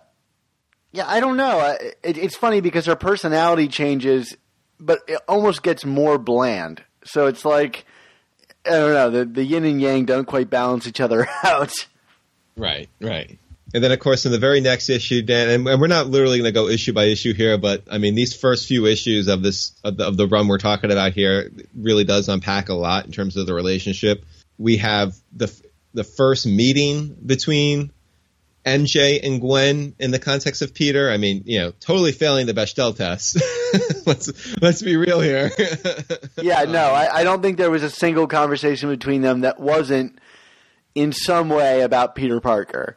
[0.93, 1.77] yeah, I don't know.
[1.81, 4.37] It, it's funny because her personality changes,
[4.79, 6.83] but it almost gets more bland.
[7.05, 7.85] So it's like
[8.67, 9.11] I don't know.
[9.11, 11.73] The the yin and yang don't quite balance each other out.
[12.57, 13.39] Right, right.
[13.75, 16.53] And then, of course, in the very next issue, Dan, and, we're not literally going
[16.53, 19.73] to go issue by issue here, but I mean, these first few issues of this
[19.83, 23.13] of the, of the run we're talking about here really does unpack a lot in
[23.13, 24.27] terms of the relationship.
[24.59, 25.51] We have the
[25.95, 27.93] the first meeting between
[28.65, 31.11] MJ and Gwen in the context of Peter.
[31.11, 33.43] I mean, you know, totally failing the Bechdel test.
[34.07, 35.51] let's let's be real here.
[36.41, 40.19] yeah, no, I, I, don't think there was a single conversation between them that wasn't
[40.95, 42.97] in some way about Peter Parker.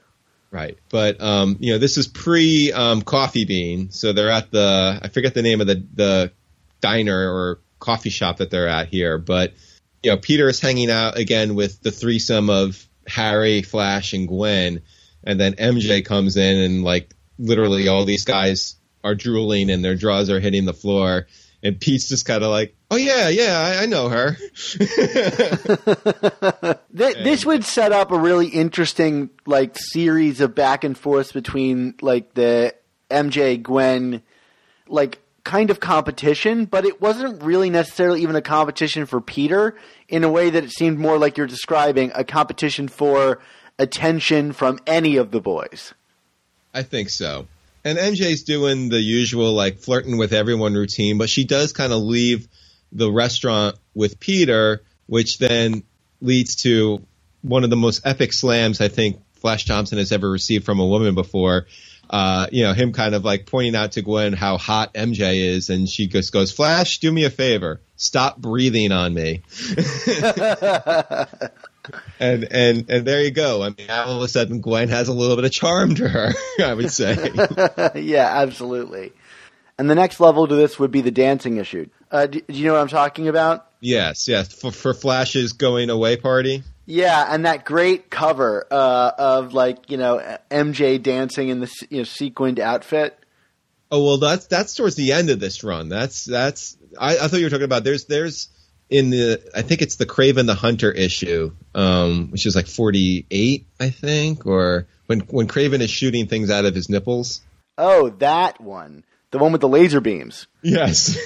[0.51, 4.99] Right, but um, you know, this is pre um, Coffee Bean, so they're at the
[5.01, 6.31] I forget the name of the the
[6.79, 9.53] diner or coffee shop that they're at here, but
[10.03, 14.83] you know, Peter is hanging out again with the threesome of Harry, Flash, and Gwen
[15.25, 16.05] and then MJ mm-hmm.
[16.05, 20.65] comes in and like literally all these guys are drooling and their jaws are hitting
[20.65, 21.27] the floor.
[21.63, 24.37] And Pete's just kind of like, oh yeah, yeah, I, I know her.
[26.91, 32.35] this would set up a really interesting like series of back and forth between like
[32.35, 32.75] the
[33.09, 34.21] MJ Gwen
[34.87, 39.75] like kind of competition, but it wasn't really necessarily even a competition for Peter
[40.07, 43.39] in a way that it seemed more like you're describing a competition for
[43.77, 45.93] attention from any of the boys.
[46.73, 47.47] I think so.
[47.83, 52.01] And MJ's doing the usual like flirting with everyone routine, but she does kind of
[52.01, 52.47] leave
[52.91, 55.83] the restaurant with Peter, which then
[56.21, 57.05] leads to
[57.41, 60.85] one of the most epic slams I think Flash Thompson has ever received from a
[60.85, 61.67] woman before.
[62.09, 65.69] Uh, you know, him kind of like pointing out to Gwen how hot MJ is,
[65.69, 67.81] and she just goes, Flash, do me a favor.
[67.95, 69.41] Stop breathing on me.
[72.19, 73.63] and and and there you go.
[73.63, 76.31] I mean, all of a sudden, Gwen has a little bit of charm to her.
[76.63, 77.15] I would say.
[77.95, 79.13] yeah, absolutely.
[79.77, 81.87] And the next level to this would be the dancing issue.
[82.09, 83.69] Uh, do, do, you know what I'm talking about?
[83.81, 84.53] Yes, yes.
[84.53, 86.63] For, for Flash's going away party.
[86.85, 91.99] Yeah, and that great cover uh, of like you know MJ dancing in the you
[91.99, 93.17] know, sequined outfit.
[93.91, 95.89] Oh well, that's that's towards the end of this run.
[95.89, 97.83] That's that's I, I thought you were talking about.
[97.83, 98.49] There's there's
[98.89, 103.67] in the I think it's the Kraven the Hunter issue, um, which is like 48,
[103.79, 107.41] I think, or when when Kraven is shooting things out of his nipples.
[107.77, 109.03] Oh, that one.
[109.31, 110.47] The one with the laser beams.
[110.61, 111.17] Yes.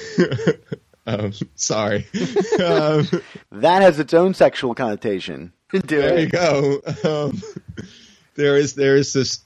[1.08, 2.08] um, sorry.
[2.64, 3.08] um,
[3.52, 5.54] That has its own sexual connotation.
[5.72, 6.82] Do there you go.
[7.04, 7.44] Um,
[8.34, 9.42] there is there is this,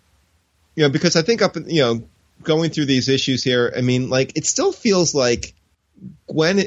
[0.76, 2.08] you know, because I think up, you know,
[2.44, 5.54] going through these issues here, I mean, like it still feels like
[6.28, 6.64] Gwen.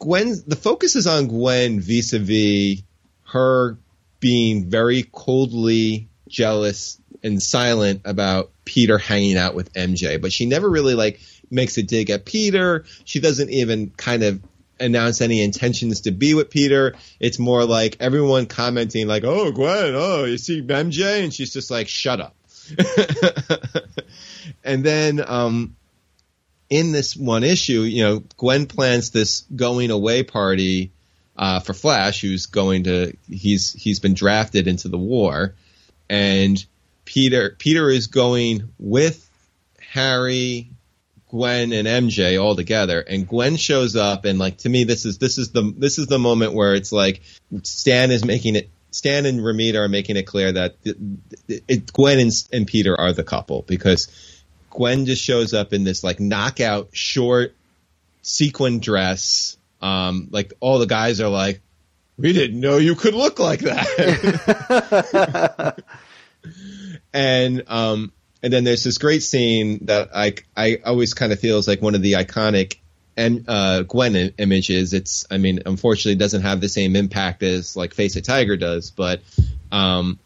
[0.00, 2.82] Gwen, the focus is on Gwen vis-a-vis
[3.28, 3.78] her
[4.20, 10.68] being very coldly jealous and silent about Peter hanging out with MJ, but she never
[10.68, 12.84] really like makes a dig at Peter.
[13.04, 14.42] She doesn't even kind of
[14.80, 16.94] announce any intentions to be with Peter.
[17.20, 21.70] It's more like everyone commenting like, "Oh, Gwen, oh, you see MJ," and she's just
[21.70, 22.36] like, "Shut up."
[24.64, 25.76] and then um,
[26.70, 30.92] in this one issue, you know, Gwen plans this going away party
[31.38, 35.54] uh, for Flash, who's going to he's he's been drafted into the war,
[36.10, 36.64] and
[37.04, 39.24] Peter Peter is going with
[39.80, 40.70] Harry,
[41.28, 45.18] Gwen, and MJ all together, and Gwen shows up, and like to me, this is
[45.18, 47.22] this is the this is the moment where it's like
[47.62, 48.70] Stan is making it.
[48.90, 50.96] Stan and Romita are making it clear that it,
[51.68, 54.08] it, Gwen and, and Peter are the couple because
[54.70, 57.54] Gwen just shows up in this like knockout short
[58.22, 59.57] sequin dress.
[59.80, 61.60] Um, like all the guys are like,
[62.16, 63.84] we didn't know you could look like that.
[67.12, 68.12] and um,
[68.42, 71.94] and then there's this great scene that I I always kind of feels like one
[71.94, 72.78] of the iconic
[73.16, 74.94] and uh, Gwen images.
[74.94, 78.56] It's I mean, unfortunately, it doesn't have the same impact as like Face it, Tiger
[78.56, 79.20] does, but
[79.72, 80.18] um,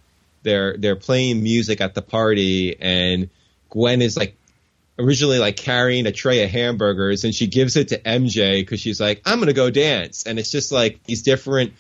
[0.43, 3.31] they're they're playing music at the party, and
[3.71, 4.37] Gwen is like
[4.99, 9.01] originally like carrying a tray of hamburgers, and she gives it to MJ because she's
[9.01, 11.75] like, I'm gonna go dance, and it's just like these different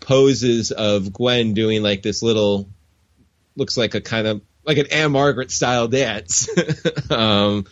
[0.00, 2.68] poses of Gwen doing like this little
[3.56, 6.48] looks like a kind of like an Ann-Margret style dance.
[7.10, 7.66] um,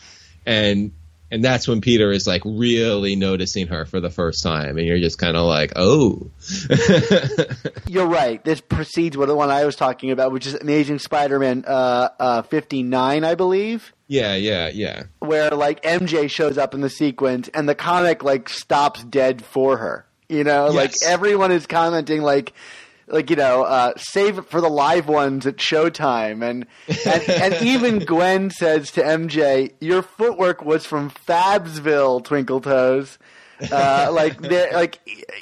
[0.46, 0.92] and
[1.30, 4.98] and that's when Peter is like really noticing her for the first time, and you're
[4.98, 6.30] just kind of like, oh,
[7.86, 8.42] You're right.
[8.42, 12.42] This precedes what the one I was talking about, which is Amazing Spider-Man uh, uh,
[12.42, 17.68] 59, I believe, yeah, yeah, yeah, where like MJ shows up in the sequence and
[17.68, 20.06] the comic like stops dead for her.
[20.28, 22.52] You know, like everyone is commenting like
[23.10, 26.66] like you know, uh, save it for the live ones at Showtime, and
[27.06, 33.18] and, and even Gwen says to MJ, "Your footwork was from Fabsville, Twinkle Toes."
[33.70, 34.98] Uh, like, like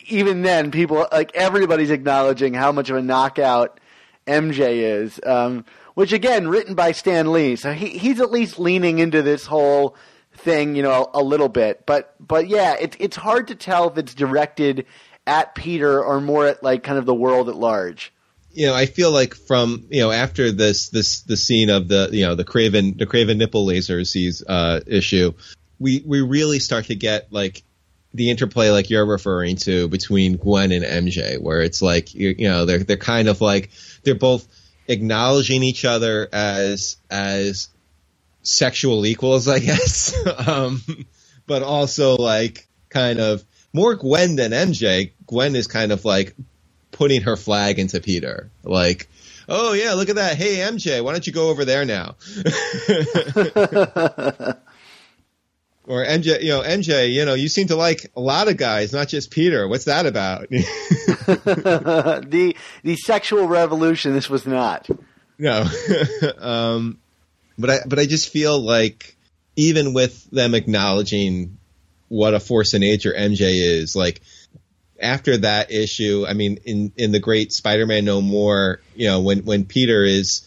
[0.08, 3.80] even then, people like everybody's acknowledging how much of a knockout
[4.26, 5.20] MJ is.
[5.24, 5.64] Um,
[5.96, 9.96] which again, written by Stan Lee, so he he's at least leaning into this whole
[10.34, 11.86] thing, you know, a little bit.
[11.86, 14.84] But but yeah, it's it's hard to tell if it's directed
[15.26, 18.12] at Peter or more at like kind of the world at large.
[18.52, 22.10] you know, I feel like from you know after this this the scene of the
[22.12, 25.32] you know the Kraven the Kraven nipple lasers these uh, issue,
[25.78, 27.62] we we really start to get like
[28.12, 32.48] the interplay like you're referring to between Gwen and MJ, where it's like you, you
[32.48, 33.70] know they're they're kind of like
[34.04, 34.46] they're both
[34.88, 37.68] acknowledging each other as as
[38.42, 40.14] sexual equals, I guess,
[40.48, 40.82] um,
[41.46, 45.12] but also like kind of more Gwen than MJ.
[45.26, 46.34] Gwen is kind of like
[46.92, 49.08] putting her flag into Peter, like.
[49.48, 50.36] Oh yeah, look at that.
[50.36, 52.16] Hey MJ, why don't you go over there now?
[55.86, 58.92] or MJ, you know, MJ, you know, you seem to like a lot of guys,
[58.92, 59.68] not just Peter.
[59.68, 60.48] What's that about?
[60.50, 64.12] the the sexual revolution.
[64.12, 64.88] This was not.
[65.38, 65.64] no.
[66.38, 66.98] um,
[67.58, 69.16] but I but I just feel like
[69.56, 71.58] even with them acknowledging
[72.08, 74.20] what a force of nature MJ is, like
[75.00, 79.44] after that issue, I mean, in in the great Spider-Man No More, you know, when
[79.44, 80.46] when Peter is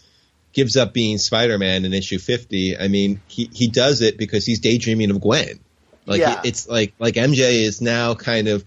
[0.52, 4.60] gives up being Spider-Man in issue 50, I mean, he he does it because he's
[4.60, 5.60] daydreaming of Gwen.
[6.06, 6.40] Like Yeah.
[6.44, 8.64] it's like like MJ is now kind of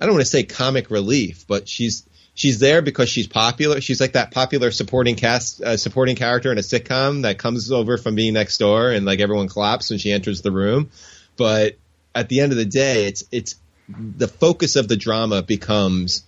[0.00, 3.80] I don't want to say comic relief, but she's she's there because she's popular.
[3.80, 7.98] She's like that popular supporting cast uh, supporting character in a sitcom that comes over
[7.98, 10.90] from being next door and like everyone claps when she enters the room.
[11.36, 11.76] But
[12.14, 13.56] at the end of the day, it's it's
[13.88, 16.24] the focus of the drama becomes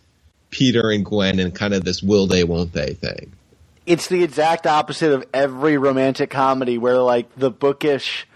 [0.50, 3.32] Peter and Gwen and kind of this will they won't they thing.
[3.88, 8.26] It's the exact opposite of every romantic comedy where like the bookish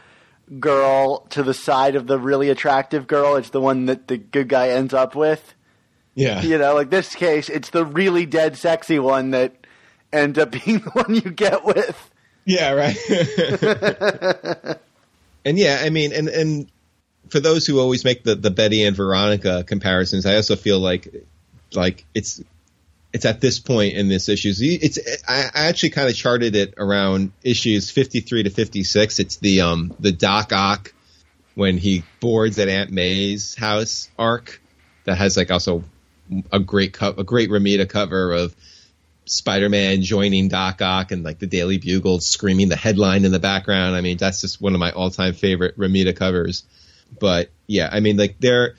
[0.59, 4.49] girl to the side of the really attractive girl is the one that the good
[4.49, 5.55] guy ends up with.
[6.15, 6.43] Yeah.
[6.43, 9.67] You know, like this case, it's the really dead sexy one that
[10.13, 12.11] ends up being the one you get with.
[12.45, 12.97] Yeah, right.
[15.45, 16.71] and yeah, I mean, and and
[17.29, 21.25] for those who always make the the Betty and Veronica comparisons, I also feel like
[21.73, 22.43] like it's
[23.13, 24.53] it's at this point in this issue.
[24.59, 24.99] It's
[25.29, 29.19] I, actually kind of charted it around issues 53 to 56.
[29.19, 30.95] It's the um the Doc Ock
[31.55, 34.61] when he boards at Aunt May's house arc
[35.05, 35.85] that has like also
[36.51, 38.57] a great co- a great Romita cover of
[39.27, 43.95] Spider-Man joining Doc Ock and like the Daily Bugle screaming the headline in the background.
[43.95, 46.65] I mean, that's just one of my all-time favorite Romita covers.
[47.21, 48.77] But yeah, I mean, like they're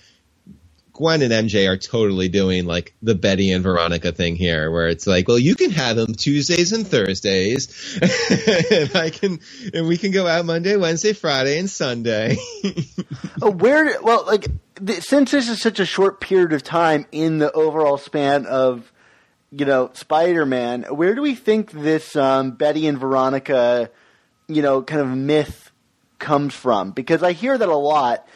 [0.93, 5.07] Gwen and MJ are totally doing like the Betty and Veronica thing here, where it's
[5.07, 9.39] like, well, you can have them Tuesdays and Thursdays, and I can,
[9.73, 12.37] and we can go out Monday, Wednesday, Friday, and Sunday.
[13.41, 13.99] oh, where?
[14.01, 14.47] Well, like
[14.99, 18.91] since this is such a short period of time in the overall span of,
[19.51, 23.89] you know, Spider-Man, where do we think this um, Betty and Veronica,
[24.47, 25.71] you know, kind of myth
[26.19, 26.91] comes from?
[26.91, 28.27] Because I hear that a lot,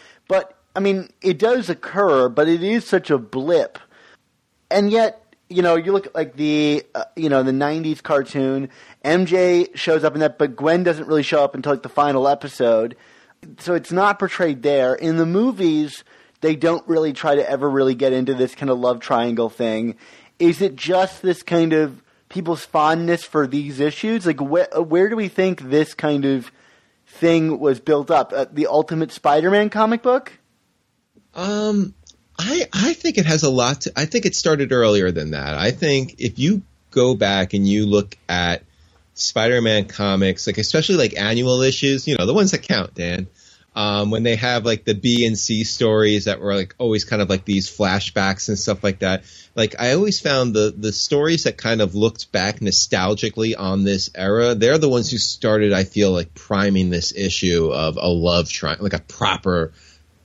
[0.77, 3.79] I mean, it does occur, but it is such a blip.
[4.69, 8.69] And yet, you know, you look at like the, uh, you know, the 90s cartoon,
[9.03, 12.27] MJ shows up in that, but Gwen doesn't really show up until like the final
[12.27, 12.95] episode.
[13.57, 14.93] So it's not portrayed there.
[14.93, 16.03] In the movies,
[16.41, 19.95] they don't really try to ever really get into this kind of love triangle thing.
[20.37, 24.27] Is it just this kind of people's fondness for these issues?
[24.27, 26.51] Like, wh- where do we think this kind of
[27.07, 28.31] thing was built up?
[28.31, 30.33] Uh, the Ultimate Spider Man comic book?
[31.37, 31.93] Um,
[32.37, 33.93] I I think it has a lot to.
[33.95, 35.53] I think it started earlier than that.
[35.55, 38.63] I think if you go back and you look at
[39.13, 43.27] Spider-Man comics, like especially like annual issues, you know, the ones that count, Dan.
[43.75, 47.21] Um, when they have like the B and C stories that were like always kind
[47.21, 49.23] of like these flashbacks and stuff like that.
[49.53, 54.09] Like I always found the the stories that kind of looked back nostalgically on this
[54.15, 58.49] era, they're the ones who started, I feel like, priming this issue of a love
[58.49, 59.73] triangle, like a proper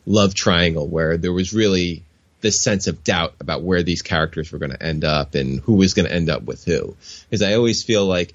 [0.06, 2.02] love triangle where there was really
[2.40, 5.74] this sense of doubt about where these characters were going to end up and who
[5.74, 6.96] was going to end up with who.
[7.30, 8.34] Because I always feel like,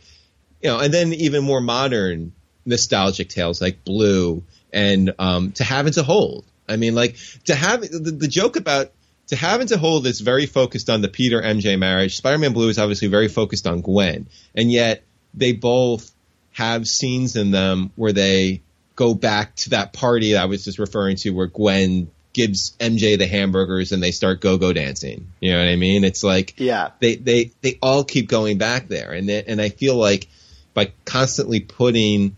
[0.62, 2.32] you know, and then even more modern
[2.66, 6.46] nostalgic tales like Blue and um, To Have and to Hold.
[6.70, 8.92] I mean, like to have the, the joke about
[9.28, 12.16] to have and to hold is very focused on the Peter MJ marriage.
[12.18, 15.04] Spider-Man Blue is obviously very focused on Gwen, and yet
[15.34, 16.12] they both
[16.54, 18.62] have scenes in them where they
[18.98, 23.18] go back to that party that I was just referring to where Gwen gives MJ
[23.18, 25.32] the hamburgers and they start go-go dancing.
[25.40, 26.04] You know what I mean?
[26.04, 26.92] It's like yeah.
[27.00, 30.28] they they they all keep going back there and they, and I feel like
[30.74, 32.36] by constantly putting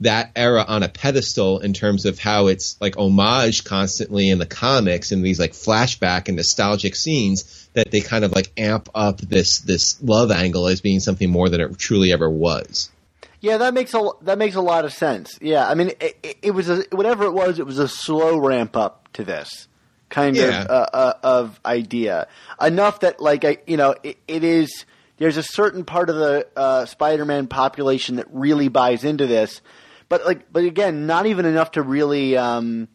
[0.00, 4.46] that era on a pedestal in terms of how it's like homage constantly in the
[4.46, 9.20] comics and these like flashback and nostalgic scenes that they kind of like amp up
[9.20, 12.90] this this love angle as being something more than it truly ever was.
[13.44, 15.38] Yeah, that makes a that makes a lot of sense.
[15.40, 17.58] Yeah, I mean, it, it, it was a, whatever it was.
[17.58, 19.68] It was a slow ramp up to this
[20.08, 20.62] kind Yeah.
[20.62, 22.26] of uh, uh, of idea.
[22.60, 24.86] Enough that like I, you know, it, it is.
[25.18, 29.60] There's a certain part of the uh, Spider-Man population that really buys into this,
[30.08, 32.88] but like, but again, not even enough to really, um,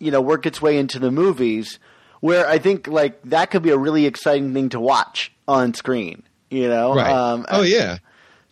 [0.00, 1.78] you know, work its way into the movies.
[2.20, 6.24] Where I think like that could be a really exciting thing to watch on screen.
[6.50, 7.10] You know, Right.
[7.10, 7.98] Um, oh yeah.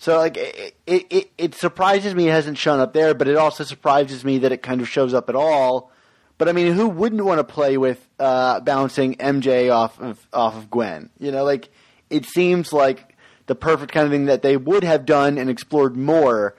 [0.00, 3.64] So like it, it, it, surprises me it hasn't shown up there, but it also
[3.64, 5.92] surprises me that it kind of shows up at all.
[6.38, 10.56] But I mean, who wouldn't want to play with uh, bouncing MJ off of off
[10.56, 11.10] of Gwen?
[11.18, 11.68] You know, like
[12.08, 15.98] it seems like the perfect kind of thing that they would have done and explored
[15.98, 16.54] more.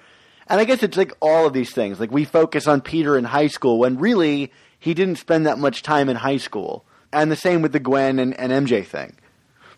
[0.45, 1.99] And I guess it's like all of these things.
[1.99, 5.81] Like we focus on Peter in high school when really he didn't spend that much
[5.81, 6.85] time in high school.
[7.11, 9.15] And the same with the Gwen and, and MJ thing.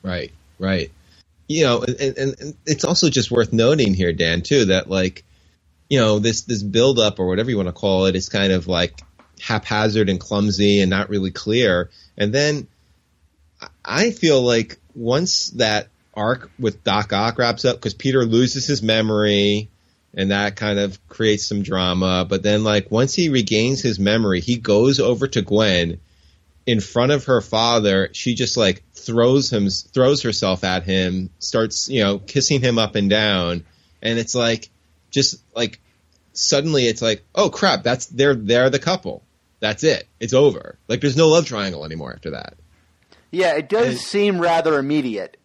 [0.01, 0.91] Right, right.
[1.47, 5.23] You know, and, and, and it's also just worth noting here, Dan, too, that like,
[5.89, 8.53] you know, this this build up or whatever you want to call it is kind
[8.53, 9.01] of like
[9.41, 11.89] haphazard and clumsy and not really clear.
[12.17, 12.67] And then
[13.83, 18.81] I feel like once that arc with Doc Ock wraps up, because Peter loses his
[18.81, 19.69] memory
[20.13, 22.25] and that kind of creates some drama.
[22.27, 25.99] But then, like, once he regains his memory, he goes over to Gwen
[26.65, 28.09] in front of her father.
[28.13, 32.95] She just like throws him, throws herself at him, starts, you know, kissing him up
[32.95, 33.65] and down.
[34.01, 34.69] And it's like,
[35.11, 35.79] just like,
[36.33, 39.23] suddenly it's like, oh crap, that's, they're, they're the couple.
[39.59, 40.07] That's it.
[40.19, 40.77] It's over.
[40.87, 42.55] Like, there's no love triangle anymore after that.
[43.31, 45.37] Yeah, it does And- seem rather immediate.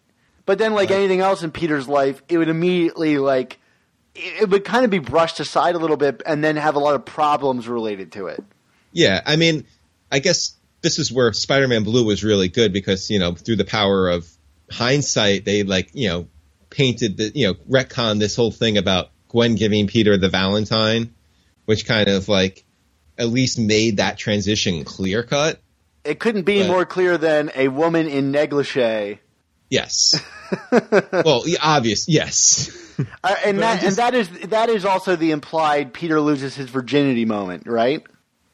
[0.45, 0.97] But then, like Right.
[0.97, 3.59] anything else in Peter's life, it would immediately like
[4.15, 6.95] it would kind of be brushed aside a little bit, and then have a lot
[6.95, 8.43] of problems related to it.
[8.91, 9.65] Yeah, I mean,
[10.11, 13.65] I guess this is where Spider-Man Blue was really good because you know through the
[13.65, 14.27] power of
[14.71, 16.27] hindsight, they like you know
[16.69, 21.13] painted the you know retcon this whole thing about Gwen giving Peter the Valentine,
[21.65, 22.63] which kind of like
[23.17, 25.59] at least made that transition clear cut.
[26.05, 26.67] It couldn't be Right.
[26.69, 29.19] more clear than a woman in negligee
[29.69, 30.19] Yes.
[31.11, 32.07] well, obvious.
[32.09, 32.71] Yes.
[33.23, 36.69] Uh, and that just- and that is that is also the implied Peter loses his
[36.69, 38.03] virginity moment, right?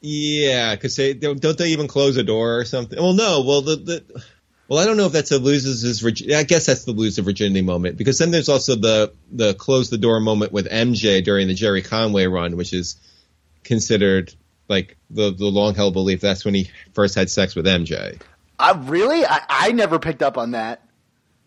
[0.00, 2.98] Yeah, because they don't, they even close a door or something?
[2.98, 3.42] Well, no.
[3.42, 4.24] Well, the, the
[4.68, 6.34] well, I don't know if that's a loses his virginity.
[6.34, 9.90] I guess that's the lose the virginity moment because then there's also the the close
[9.90, 12.96] the door moment with MJ during the Gerry Conway run, which is
[13.64, 14.34] considered
[14.68, 18.20] like the the long held belief that's when he first had sex with MJ.
[18.58, 19.24] I really?
[19.24, 20.82] I, I never picked up on that.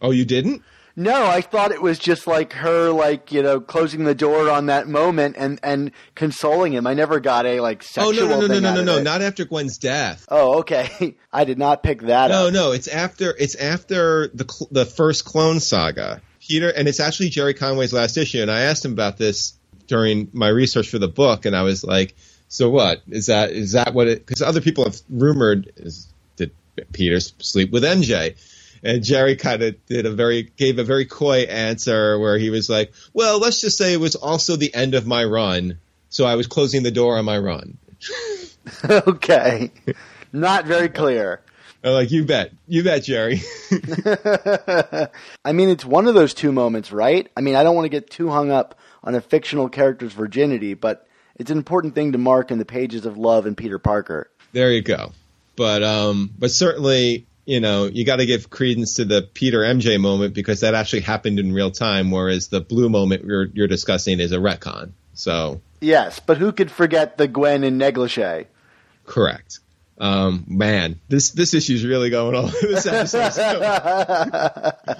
[0.01, 0.63] Oh, you didn't?
[0.95, 4.65] No, I thought it was just like her, like you know, closing the door on
[4.65, 6.85] that moment and and consoling him.
[6.87, 8.27] I never got a like Oh sexual.
[8.27, 9.01] no no no no no no no!
[9.03, 10.25] Not after Gwen's death.
[10.29, 11.15] Oh, okay.
[11.33, 12.53] I did not pick that No, up.
[12.53, 16.21] no, it's after it's after the cl- the first Clone Saga.
[16.41, 18.41] Peter, and it's actually Gerry Conway's last issue.
[18.41, 19.53] And I asked him about this
[19.87, 22.15] during my research for the book, and I was like,
[22.47, 23.51] "So what is that?
[23.51, 26.51] Is that what it?" Because other people have rumored is did
[26.91, 28.35] Peter sleep with MJ?
[28.83, 32.69] And Gerry kind of did a very gave a very coy answer where he was
[32.69, 36.35] like, "Well, let's just say it was also the end of my run, so I
[36.35, 37.77] was closing the door on my run."
[38.89, 39.71] okay,
[40.31, 41.41] not very clear.
[41.83, 43.41] I'm like, "You bet, you bet, Gerry."
[45.45, 47.29] I mean, it's one of those two moments, right?
[47.35, 50.73] I mean, I don't want to get too hung up on a fictional character's virginity,
[50.73, 54.29] but it's an important thing to mark in the pages of Love and Peter Parker.
[54.51, 55.13] There you go.
[55.55, 59.99] But um, but certainly, you know, you got to give credence to the Peter MJ
[59.99, 64.19] moment because that actually happened in real time, whereas the blue moment you're you're discussing
[64.19, 64.91] is a retcon.
[65.15, 68.45] So Yes, but who could forget the Gwen and negligee?
[69.05, 69.59] correct.
[69.97, 73.59] Um, man, this this issue's really going on this episode.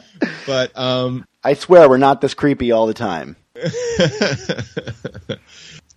[0.48, 3.36] but um, I swear we're not this creepy all the time.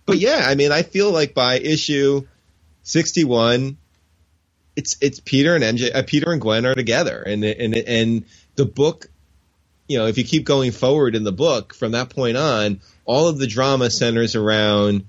[0.05, 2.27] but yeah, I mean, I feel like by issue
[2.83, 3.77] sixty-one,
[4.75, 8.65] it's it's Peter and MJ, uh, Peter and Gwen are together, and and and the
[8.65, 9.07] book,
[9.87, 13.27] you know, if you keep going forward in the book from that point on, all
[13.27, 15.05] of the drama centers around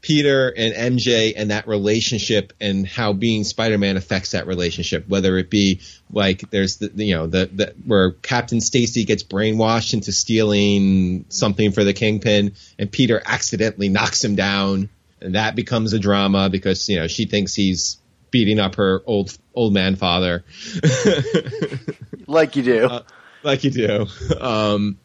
[0.00, 5.50] Peter and MJ and that relationship and how being Spider-Man affects that relationship, whether it
[5.50, 5.80] be
[6.12, 11.72] like there's the you know the, the where Captain Stacy gets brainwashed into stealing something
[11.72, 14.88] for the Kingpin and Peter accidentally knocks him down.
[15.20, 17.98] And that becomes a drama because you know she thinks he's
[18.30, 20.44] beating up her old old man father
[22.28, 22.86] Like you do.
[22.86, 23.02] Uh,
[23.42, 24.06] like you do.
[24.38, 24.98] Um,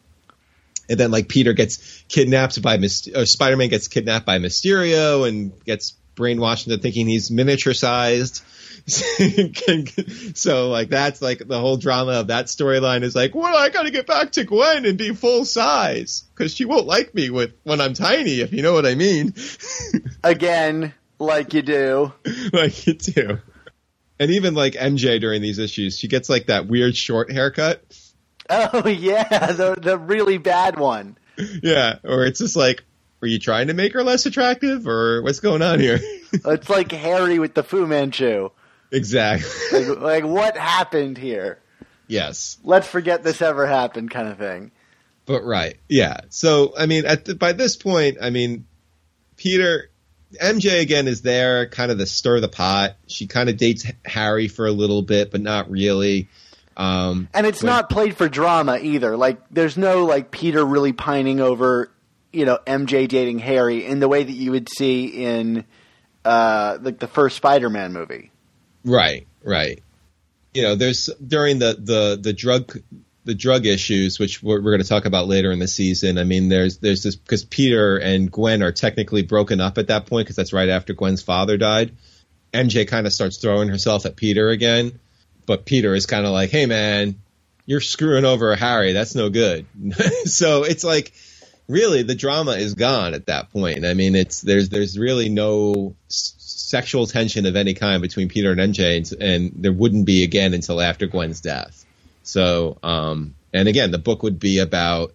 [0.88, 5.52] and then like Peter gets kidnapped by Myst- or Spider-Man gets kidnapped by Mysterio and
[5.64, 8.44] gets brainwashed into thinking he's miniature sized.
[10.36, 13.84] so like that's like the whole drama of that storyline is like, well, I got
[13.84, 17.54] to get back to Gwen and be full size because she won't like me with
[17.62, 19.32] when I'm tiny, if you know what I mean.
[20.22, 22.12] Again, like you do.
[22.52, 23.38] like you do.
[24.18, 27.82] And even like MJ during these issues, she gets like that weird short haircut.
[28.48, 31.16] Oh yeah, the the really bad one.
[31.62, 32.84] Yeah, or it's just like,
[33.22, 35.98] are you trying to make her less attractive, or what's going on here?
[36.46, 38.50] It's like Harry with the Fu Manchu.
[38.90, 39.84] exactly.
[39.86, 41.58] Like, like what happened here?
[42.08, 44.72] yes, Let's forget this ever happened, kind of thing.
[45.26, 45.76] but right.
[45.88, 46.20] Yeah.
[46.30, 48.66] So I mean, at the, by this point, I mean,
[49.36, 49.90] Peter,
[50.40, 52.96] MJ again is there, kind of the stir the pot.
[53.06, 56.28] She kind of dates Harry for a little bit, but not really.
[56.76, 59.16] Um, And it's when- not played for drama either.
[59.16, 61.90] Like there's no like Peter really pining over,
[62.32, 65.64] you know, MJ dating Harry in the way that you would see in
[66.24, 68.30] uh like the first Spider-Man movie.
[68.84, 69.82] Right, right.
[70.52, 72.76] You know, there's during the the the drug
[73.24, 76.18] the drug issues, which we're, we're going to talk about later in the season.
[76.18, 80.06] I mean, there's there's this because Peter and Gwen are technically broken up at that
[80.06, 81.92] point because that's right after Gwen's father died.
[82.52, 85.00] MJ kind of starts throwing herself at Peter again,
[85.46, 87.20] but Peter is kind of like, "Hey, man,
[87.66, 88.92] you're screwing over Harry.
[88.92, 89.66] That's no good."
[90.24, 91.12] so it's like
[91.66, 93.84] really the drama is gone at that point.
[93.86, 98.60] I mean, it's there's there's really no sexual tension of any kind between Peter and
[98.60, 101.84] MJ, and, and there wouldn't be again until after Gwen's death.
[102.24, 105.14] So, um, and again, the book would be about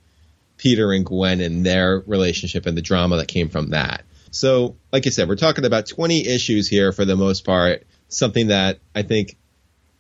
[0.57, 4.05] Peter and Gwen and their relationship and the drama that came from that.
[4.31, 7.83] So, like I said, we're talking about 20 issues here for the most part.
[8.09, 9.37] Something that I think,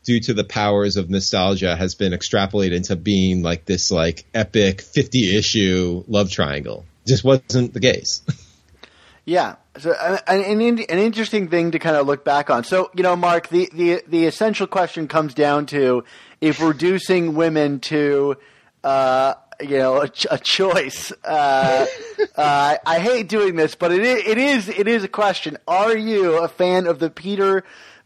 [0.03, 4.81] due to the powers of nostalgia, has been extrapolated into being like this like epic
[4.81, 6.85] 50 issue love triangle.
[7.07, 8.21] Just wasn't the case.
[9.29, 9.57] Yeah.
[9.77, 12.63] So uh, an, an, an an interesting thing to kind of look back on.
[12.63, 16.03] So you know, Mark, the, the the essential question comes down to
[16.41, 18.37] if reducing women to
[18.83, 21.11] uh, you know, a, a choice.
[21.23, 21.85] Uh,
[22.35, 25.57] uh, I hate doing this, but it is, it is it is a question.
[25.67, 27.63] Are you a fan of the Peter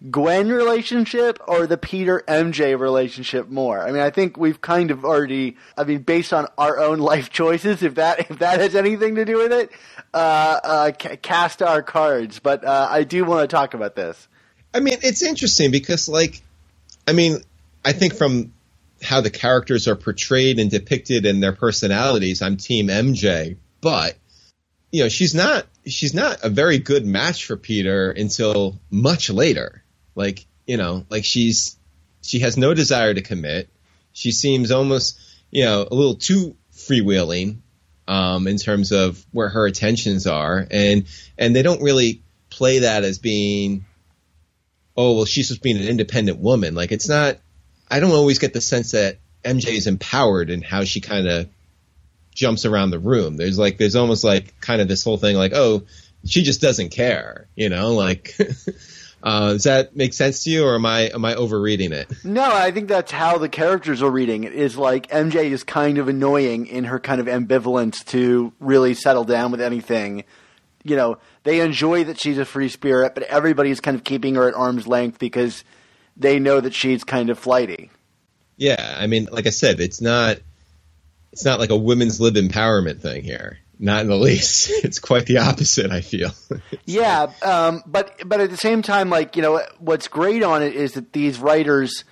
[0.09, 3.81] Gwen relationship or the Peter MJ relationship more?
[3.81, 5.57] I mean, I think we've kind of already.
[5.77, 9.25] I mean, based on our own life choices, if that if that has anything to
[9.25, 9.71] do with it,
[10.13, 12.39] uh, uh, ca- cast our cards.
[12.39, 14.27] But uh, I do want to talk about this.
[14.73, 16.41] I mean, it's interesting because, like,
[17.07, 17.43] I mean,
[17.83, 18.53] I think from
[19.01, 23.57] how the characters are portrayed and depicted and their personalities, I'm Team MJ.
[23.81, 24.15] But
[24.91, 29.83] you know, she's not she's not a very good match for Peter until much later.
[30.15, 31.77] Like, you know, like she's
[32.21, 33.69] she has no desire to commit.
[34.13, 35.19] She seems almost,
[35.51, 37.57] you know, a little too freewheeling
[38.07, 41.05] um, in terms of where her attentions are, and
[41.37, 43.85] and they don't really play that as being,
[44.95, 46.75] oh well, she's just being an independent woman.
[46.75, 47.37] Like it's not.
[47.89, 51.49] I don't always get the sense that MJ is empowered in how she kind of
[52.33, 53.37] jumps around the room.
[53.37, 55.83] There's like there's almost like kind of this whole thing like oh
[56.25, 58.35] she just doesn't care, you know, like.
[59.23, 62.11] Uh, does that make sense to you, or am I am I overreading it?
[62.25, 64.51] No, I think that's how the characters are reading it.
[64.51, 69.23] Is like MJ is kind of annoying in her kind of ambivalence to really settle
[69.23, 70.25] down with anything.
[70.83, 74.49] You know, they enjoy that she's a free spirit, but everybody's kind of keeping her
[74.49, 75.63] at arm's length because
[76.15, 77.89] they know that she's kind of flighty.
[78.57, 80.37] Yeah, I mean, like I said, it's not
[81.31, 83.57] it's not like a women's lib empowerment thing here.
[83.79, 84.71] Not in the least.
[84.83, 85.91] It's quite the opposite.
[85.91, 86.31] I feel.
[86.85, 90.75] yeah, um, but but at the same time, like you know, what's great on it
[90.75, 92.03] is that these writers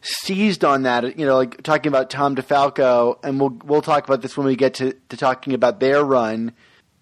[0.00, 1.18] seized on that.
[1.18, 4.56] You know, like talking about Tom DeFalco, and we'll we'll talk about this when we
[4.56, 6.52] get to, to talking about their run.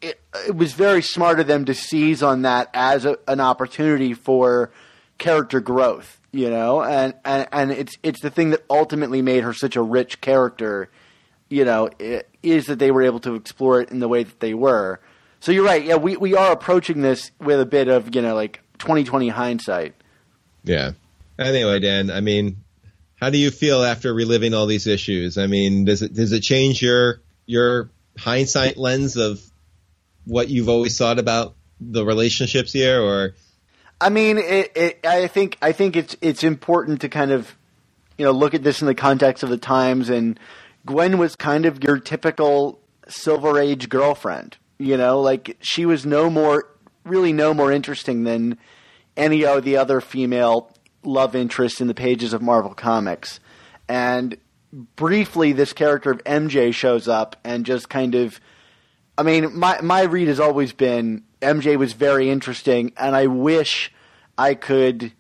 [0.00, 4.14] It, it was very smart of them to seize on that as a, an opportunity
[4.14, 4.72] for
[5.18, 6.19] character growth.
[6.32, 9.82] You know, and, and and it's it's the thing that ultimately made her such a
[9.82, 10.90] rich character
[11.50, 11.90] you know,
[12.42, 15.00] is that they were able to explore it in the way that they were.
[15.40, 15.84] So you're right.
[15.84, 19.94] Yeah, we, we are approaching this with a bit of, you know, like 2020 hindsight.
[20.62, 20.92] Yeah.
[21.38, 22.58] Anyway, Dan, I mean,
[23.16, 25.38] how do you feel after reliving all these issues?
[25.38, 29.40] I mean, does it does it change your your hindsight lens of
[30.24, 33.34] what you've always thought about the relationships here or
[34.00, 37.56] I mean, it, it, I think I think it's it's important to kind of
[38.16, 40.38] you know look at this in the context of the times and
[40.86, 44.56] Gwen was kind of your typical Silver Age girlfriend.
[44.78, 46.68] You know, like she was no more,
[47.04, 48.56] really no more interesting than
[49.16, 50.72] any of the other female
[51.04, 53.40] love interests in the pages of Marvel Comics.
[53.88, 54.38] And
[54.96, 58.40] briefly, this character of MJ shows up and just kind of.
[59.18, 63.92] I mean, my my read has always been MJ was very interesting, and I wish
[64.38, 65.12] I could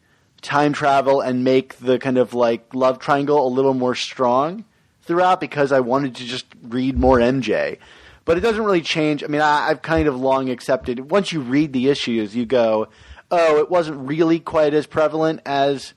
[0.42, 4.64] time travel and make the kind of like love triangle a little more strong
[5.02, 7.78] throughout because I wanted to just read more MJ.
[8.24, 9.24] But it doesn't really change.
[9.24, 11.10] I mean, I, I've kind of long accepted.
[11.10, 12.88] Once you read the issues, you go,
[13.30, 15.94] "Oh, it wasn't really quite as prevalent as."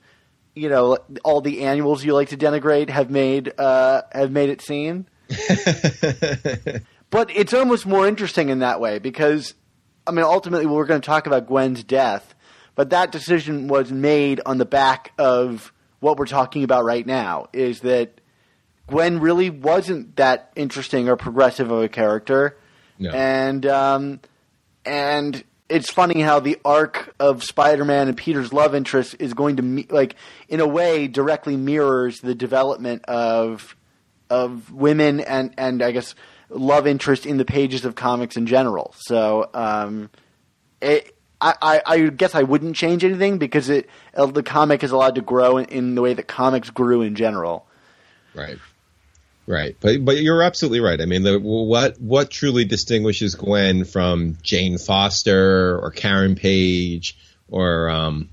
[0.56, 4.62] you know all the annuals you like to denigrate have made uh, have made it
[4.62, 5.06] seem.
[7.14, 9.54] but it's almost more interesting in that way because
[10.04, 12.34] I mean ultimately we're going to talk about Gwen's death,
[12.74, 17.46] but that decision was made on the back of what we're talking about right now
[17.52, 18.20] is that
[18.88, 22.58] Gwen really wasn't that interesting or progressive of a character.
[22.98, 23.10] No.
[23.10, 24.20] And um,
[24.84, 29.94] and it's funny how the arc of Spider-Man and Peter's love interest is going to
[29.94, 30.16] like
[30.48, 33.76] in a way directly mirrors the development of
[34.30, 36.16] of women and and I guess
[36.48, 38.94] love interest in the pages of comics in general.
[38.98, 40.10] So um,
[40.80, 45.16] it, I, I, I guess I wouldn't change anything because it the comic is allowed
[45.16, 47.66] to grow in, in the way that comics grew in general.
[48.34, 48.58] Right.
[49.46, 50.98] Right, but but you're absolutely right.
[50.98, 57.18] I mean, the, what what truly distinguishes Gwen from Jane Foster or Karen Page
[57.50, 58.30] or um,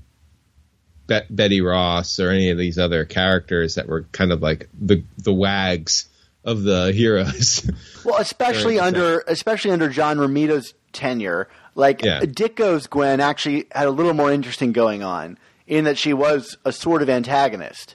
[1.06, 5.04] Be- Betty Ross or any of these other characters that were kind of like the
[5.18, 6.08] the wags
[6.44, 7.68] of the heroes.
[8.04, 12.20] Well, especially under especially under John Romita's tenure, like Yeah.
[12.22, 15.38] Ditko's Gwen actually had a little more interesting going on
[15.68, 17.94] in that she was a sort of antagonist.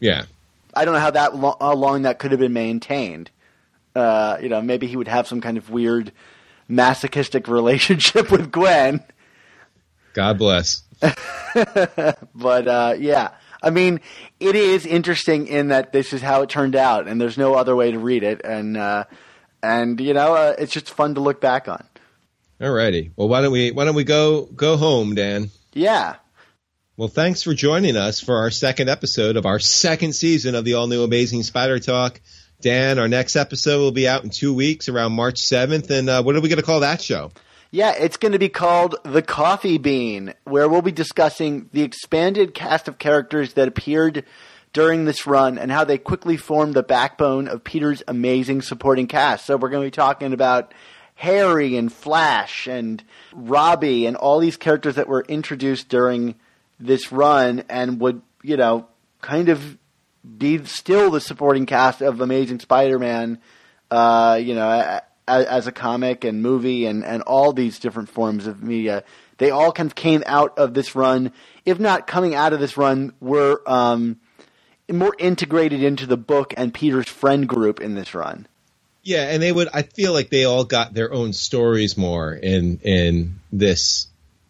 [0.00, 0.24] yeah,
[0.74, 3.30] I don't know how that lo- how long that could have been maintained.
[3.94, 6.10] Uh, you know, maybe he would have some kind of weird
[6.66, 9.00] masochistic relationship with Gwen.
[10.12, 10.82] God bless.
[12.34, 13.30] But uh, yeah,
[13.66, 14.00] I mean,
[14.38, 17.74] it is interesting in that this is how it turned out, and there's no other
[17.74, 19.04] way to read it, and uh,
[19.60, 21.84] and you know, uh, it's just fun to look back on.
[22.60, 23.10] Alrighty.
[23.16, 25.50] Well, why don't we why don't we go go home, Dan?
[25.72, 26.14] Yeah,
[26.96, 30.74] Well, thanks for joining us for our second episode of our second season of the
[30.74, 32.20] all new Amazing Spider Talk
[32.60, 35.90] Dan, our next episode will be out in two weeks, around March 7th.
[35.90, 37.32] And uh, what are we going to call that show?
[37.76, 42.54] Yeah, it's going to be called The Coffee Bean, where we'll be discussing the expanded
[42.54, 44.24] cast of characters that appeared
[44.72, 49.44] during this run and how they quickly formed the backbone of Peter's amazing supporting cast.
[49.44, 50.72] So we're going to be talking about
[51.16, 53.04] Harry and Flash and
[53.34, 56.36] Robbie and all these characters that were introduced during
[56.80, 58.88] this run and would, you know,
[59.20, 59.76] kind of
[60.38, 63.38] be still the supporting cast of Amazing Spider-Man,
[63.90, 68.46] uh, you know, as, as, a comic and movie and, and all these different forms
[68.46, 69.04] of media.
[69.38, 71.32] They all kind of came out of this run,
[71.64, 74.18] if not coming out of this run, were um,
[74.90, 78.46] more integrated into the book and Peter's friend group in this run.
[79.02, 79.68] Yeah, and they would.
[79.72, 84.08] I feel like they all got their own stories more in in this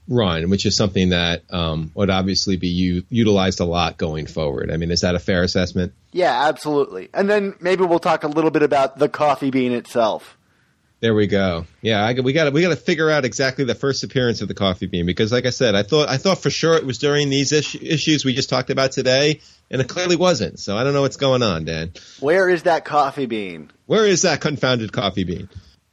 [0.08, 4.70] run, which is something that um, would obviously be u- utilized a lot going forward.
[4.70, 5.92] I mean, is that a fair assessment?
[6.12, 7.10] Yeah, absolutely.
[7.12, 10.38] And then maybe we'll talk a little bit about the coffee bean itself.
[11.06, 11.66] There we go.
[11.82, 14.54] Yeah, I, we got we got to figure out exactly the first appearance of the
[14.54, 17.30] coffee bean because, like I said, I thought I thought for sure it was during
[17.30, 19.38] these issue, issues we just talked about today,
[19.70, 20.58] and it clearly wasn't.
[20.58, 21.92] So I don't know what's going on, Dan.
[22.18, 23.70] Where is that coffee bean?
[23.86, 25.48] Where is that confounded coffee bean?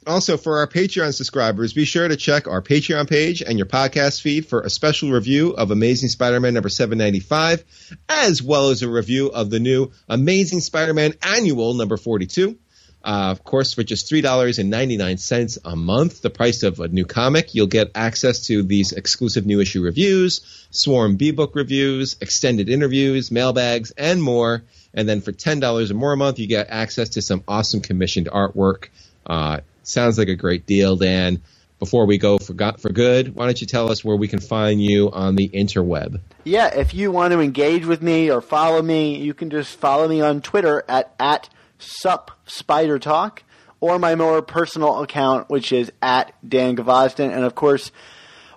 [0.08, 4.20] Also, for our Patreon subscribers, be sure to check our Patreon page and your podcast
[4.20, 7.64] feed for a special review of Amazing Spider-Man number 795,
[8.10, 12.58] as well as a review of the new Amazing Spider-Man Annual number 42.
[13.04, 17.68] Uh, of course, for just $3.99 a month, the price of a new comic, you'll
[17.68, 24.24] get access to these exclusive new issue reviews, Swarm B-Book reviews, extended interviews, mailbags, and
[24.24, 24.64] more.
[24.94, 28.28] And then for $10 or more a month, you get access to some awesome commissioned
[28.28, 28.88] artwork.
[29.26, 31.42] Uh, Sounds like a great deal, Dan.
[31.78, 34.82] Before we go for, for good, why don't you tell us where we can find
[34.82, 36.22] you on the interweb?
[36.46, 40.08] Yeah, if you want to engage with me or follow me, you can just follow
[40.08, 41.50] me on Twitter at, at
[41.84, 43.44] sup spider talk
[43.80, 47.34] or my more personal account, which is at Dan Gvozden.
[47.34, 47.92] And of course,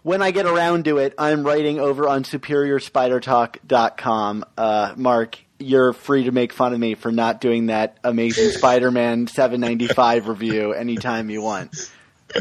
[0.03, 4.45] when I get around to it, I'm writing over on superiorspidertalk.com.
[4.57, 9.27] Uh, Mark, you're free to make fun of me for not doing that Amazing Spider-Man
[9.27, 11.91] 795 review anytime you want.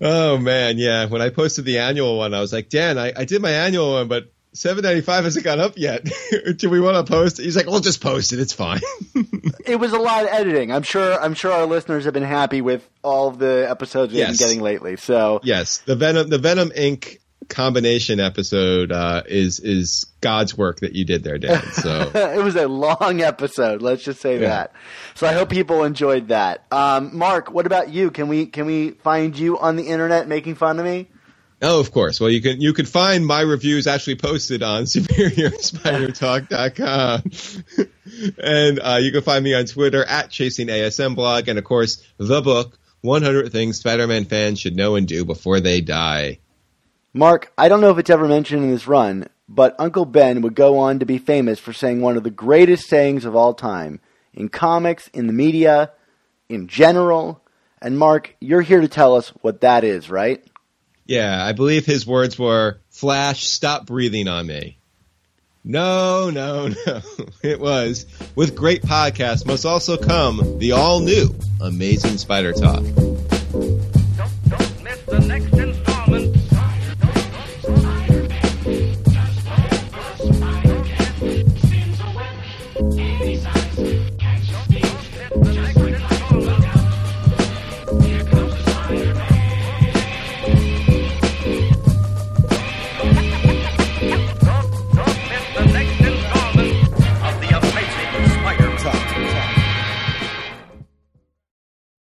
[0.00, 1.04] oh man, yeah.
[1.06, 3.92] When I posted the annual one, I was like, Dan, I, I did my annual
[3.92, 6.06] one, but 795 hasn't gone up yet.
[6.56, 7.44] Do we want to post it?
[7.44, 8.38] He's like, we'll just post it.
[8.38, 8.80] It's fine.
[9.64, 10.72] it was a lot of editing.
[10.72, 11.20] I'm sure.
[11.20, 14.38] I'm sure our listeners have been happy with all of the episodes we've yes.
[14.38, 14.96] been getting lately.
[14.96, 20.94] So yes, the Venom, the Venom Inc combination episode uh, is is God's work that
[20.94, 21.62] you did there, Dan.
[21.72, 23.82] So it was a long episode.
[23.82, 24.48] Let's just say yeah.
[24.48, 24.72] that.
[25.14, 26.64] So I hope people enjoyed that.
[26.70, 28.10] Um, Mark, what about you?
[28.10, 31.08] Can we can we find you on the internet making fun of me?
[31.64, 32.20] Oh, of course.
[32.20, 37.22] Well, you can you can find my reviews actually posted on SuperiorSpiderTalk.com,
[38.42, 42.04] and uh, you can find me on Twitter at Chasing ASM Blog, and of course
[42.18, 46.40] the book 100 Things Spider-Man fans should know and do before they die.
[47.14, 50.56] Mark, I don't know if it's ever mentioned in this run, but Uncle Ben would
[50.56, 54.00] go on to be famous for saying one of the greatest sayings of all time
[54.34, 55.92] in comics, in the media,
[56.48, 57.40] in general.
[57.80, 60.44] And Mark, you're here to tell us what that is, right?
[61.06, 64.78] Yeah, I believe his words were Flash, stop breathing on me.
[65.64, 67.00] No, no, no.
[67.42, 72.84] It was with great podcasts must also come the all new Amazing Spider Talk.